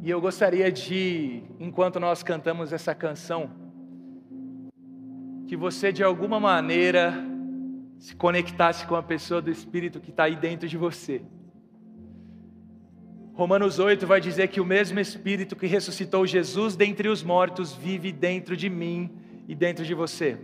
E 0.02 0.08
eu 0.08 0.18
gostaria 0.18 0.72
de, 0.72 1.42
enquanto 1.58 2.00
nós 2.00 2.22
cantamos 2.22 2.72
essa 2.72 2.94
canção, 2.94 3.50
que 5.46 5.54
você 5.54 5.92
de 5.92 6.02
alguma 6.02 6.40
maneira 6.40 7.12
se 7.98 8.16
conectasse 8.16 8.86
com 8.86 8.96
a 8.96 9.02
pessoa 9.02 9.42
do 9.42 9.50
Espírito 9.50 10.00
que 10.00 10.10
está 10.10 10.24
aí 10.24 10.36
dentro 10.36 10.66
de 10.66 10.78
você. 10.78 11.20
Romanos 13.34 13.78
8 13.78 14.06
vai 14.06 14.22
dizer 14.22 14.48
que 14.48 14.60
o 14.60 14.64
mesmo 14.64 14.98
Espírito 14.98 15.54
que 15.54 15.66
ressuscitou 15.66 16.26
Jesus 16.26 16.76
dentre 16.76 17.08
os 17.08 17.22
mortos 17.22 17.74
vive 17.74 18.10
dentro 18.10 18.56
de 18.56 18.70
mim 18.70 19.10
e 19.46 19.54
dentro 19.54 19.84
de 19.84 19.92
você. 19.92 20.38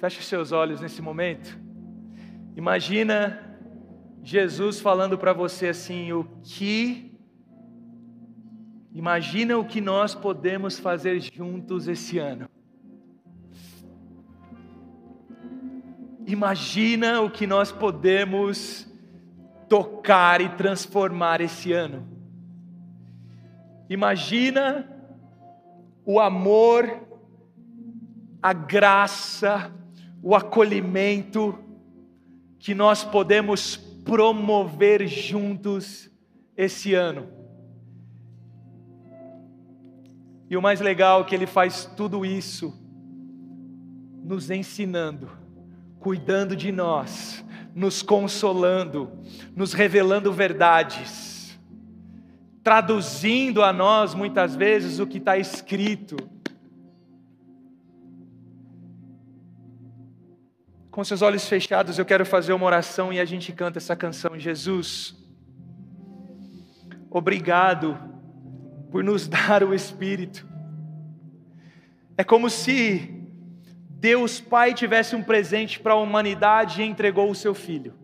Feche 0.00 0.22
seus 0.22 0.50
olhos 0.50 0.80
nesse 0.80 1.00
momento. 1.00 1.56
Imagina 2.56 3.47
Jesus 4.22 4.80
falando 4.80 5.16
para 5.16 5.32
você 5.32 5.68
assim: 5.68 6.12
o 6.12 6.24
que. 6.42 7.16
Imagina 8.92 9.56
o 9.56 9.64
que 9.64 9.80
nós 9.80 10.14
podemos 10.14 10.78
fazer 10.78 11.20
juntos 11.20 11.86
esse 11.86 12.18
ano. 12.18 12.48
Imagina 16.26 17.22
o 17.22 17.30
que 17.30 17.46
nós 17.46 17.72
podemos 17.72 18.86
tocar 19.68 20.40
e 20.40 20.48
transformar 20.50 21.40
esse 21.40 21.72
ano. 21.72 22.06
Imagina 23.88 24.86
o 26.04 26.20
amor, 26.20 27.06
a 28.42 28.52
graça, 28.52 29.72
o 30.22 30.34
acolhimento 30.34 31.58
que 32.58 32.74
nós 32.74 33.04
podemos 33.04 33.76
promover 34.08 35.06
juntos 35.06 36.10
esse 36.56 36.94
ano. 36.94 37.28
E 40.48 40.56
o 40.56 40.62
mais 40.62 40.80
legal 40.80 41.20
é 41.20 41.24
que 41.24 41.34
ele 41.34 41.46
faz 41.46 41.84
tudo 41.94 42.24
isso 42.24 42.72
nos 44.24 44.50
ensinando, 44.50 45.28
cuidando 46.00 46.56
de 46.56 46.72
nós, 46.72 47.44
nos 47.74 48.02
consolando, 48.02 49.12
nos 49.54 49.74
revelando 49.74 50.32
verdades, 50.32 51.60
traduzindo 52.62 53.62
a 53.62 53.74
nós 53.74 54.14
muitas 54.14 54.56
vezes 54.56 54.98
o 54.98 55.06
que 55.06 55.18
está 55.18 55.36
escrito 55.36 56.16
Com 60.98 61.04
seus 61.04 61.22
olhos 61.22 61.48
fechados, 61.48 61.96
eu 61.96 62.04
quero 62.04 62.26
fazer 62.26 62.52
uma 62.52 62.66
oração 62.66 63.12
e 63.12 63.20
a 63.20 63.24
gente 63.24 63.52
canta 63.52 63.78
essa 63.78 63.94
canção. 63.94 64.36
Jesus, 64.36 65.14
obrigado 67.08 67.96
por 68.90 69.04
nos 69.04 69.28
dar 69.30 69.62
o 69.62 69.72
Espírito. 69.72 70.44
É 72.16 72.24
como 72.24 72.50
se 72.50 73.14
Deus 73.88 74.40
Pai 74.40 74.74
tivesse 74.74 75.14
um 75.14 75.22
presente 75.22 75.78
para 75.78 75.92
a 75.92 75.96
humanidade 75.96 76.82
e 76.82 76.84
entregou 76.84 77.30
o 77.30 77.34
seu 77.36 77.54
Filho. 77.54 77.94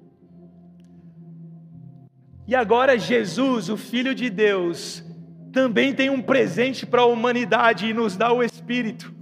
E 2.46 2.54
agora 2.54 2.96
Jesus, 2.96 3.68
o 3.68 3.76
Filho 3.76 4.14
de 4.14 4.30
Deus, 4.30 5.04
também 5.52 5.92
tem 5.92 6.10
um 6.10 6.22
presente 6.22 6.86
para 6.86 7.02
a 7.02 7.06
humanidade 7.06 7.86
e 7.86 7.92
nos 7.92 8.16
dá 8.16 8.32
o 8.32 8.40
Espírito 8.40 9.12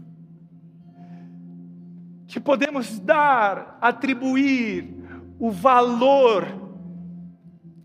que 2.32 2.40
podemos 2.40 2.98
dar, 2.98 3.76
atribuir 3.78 4.88
o 5.38 5.50
valor 5.50 6.46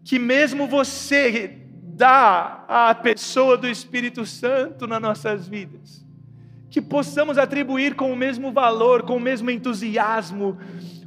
que 0.06 0.18
mesmo 0.18 0.68
você 0.68 1.64
dá 1.74 2.64
à 2.66 2.96
pessoa 2.96 3.58
do 3.58 3.68
Espírito 3.68 4.26
Santo 4.26 4.88
nas 4.88 5.02
nossas 5.02 5.50
vidas. 5.50 6.06
Que 6.70 6.82
possamos 6.82 7.38
atribuir 7.38 7.96
com 7.96 8.10
o 8.10 8.16
mesmo 8.16 8.54
valor, 8.54 9.04
com 9.04 9.18
o 9.18 9.20
mesmo 9.20 9.52
entusiasmo, 9.52 10.58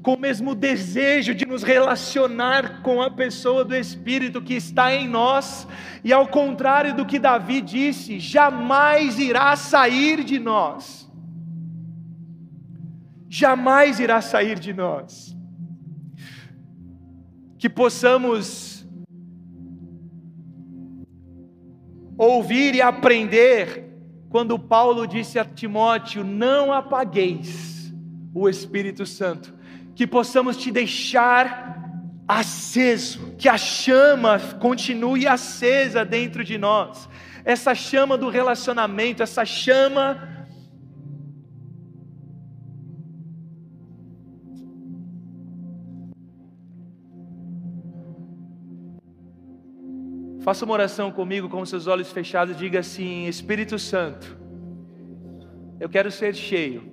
com 0.03 0.15
o 0.15 0.21
mesmo 0.21 0.55
desejo 0.55 1.35
de 1.35 1.47
nos 1.47 1.63
relacionar 1.63 2.83
com 2.83 3.01
a 3.01 3.11
pessoa 3.11 3.65
do 3.65 3.75
Espírito 3.75 4.43
que 4.43 4.53
está 4.53 4.95
em 4.95 5.09
nós, 5.09 5.67
e 6.05 6.13
ao 6.13 6.29
contrário 6.29 6.95
do 6.95 7.07
que 7.07 7.19
Davi 7.19 7.63
disse, 7.63 8.19
jamais 8.21 9.19
irá 9.19 9.57
sair 9.57 10.23
de 10.25 10.39
nós 10.39 11.10
jamais 13.31 14.01
irá 14.01 14.21
sair 14.21 14.59
de 14.59 14.75
nós. 14.75 15.37
Que 17.57 17.69
possamos 17.69 18.85
ouvir 22.19 22.75
e 22.75 22.83
aprender 22.83 23.89
quando 24.29 24.59
Paulo 24.59 25.07
disse 25.07 25.39
a 25.39 25.45
Timóteo: 25.45 26.25
Não 26.25 26.73
apagueis 26.73 27.95
o 28.35 28.49
Espírito 28.49 29.07
Santo, 29.07 29.55
que 29.95 30.07
possamos 30.07 30.57
te 30.57 30.73
deixar 30.73 31.71
aceso, 32.27 33.35
que 33.39 33.49
a 33.49 33.59
chama 33.59 34.39
continue 34.61 35.27
acesa 35.27 36.05
dentro 36.05 36.45
de 36.45 36.57
nós, 36.59 37.09
essa 37.45 37.75
chama 37.75 38.17
do 38.17 38.29
relacionamento, 38.29 39.23
essa 39.23 39.45
chama 39.45 40.40
Faça 50.51 50.65
uma 50.65 50.75
oração 50.75 51.13
comigo 51.13 51.49
com 51.49 51.65
seus 51.65 51.87
olhos 51.87 52.11
fechados 52.11 52.57
diga 52.57 52.81
assim: 52.81 53.29
Espírito 53.29 53.79
Santo, 53.79 54.37
eu 55.79 55.89
quero 55.89 56.11
ser 56.11 56.35
cheio. 56.35 56.93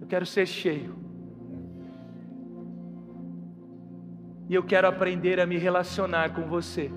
Eu 0.00 0.06
quero 0.06 0.24
ser 0.24 0.46
cheio. 0.46 0.94
E 4.48 4.54
eu 4.54 4.62
quero 4.62 4.86
aprender 4.86 5.40
a 5.40 5.44
me 5.44 5.58
relacionar 5.58 6.32
com 6.32 6.42
você. 6.42 6.88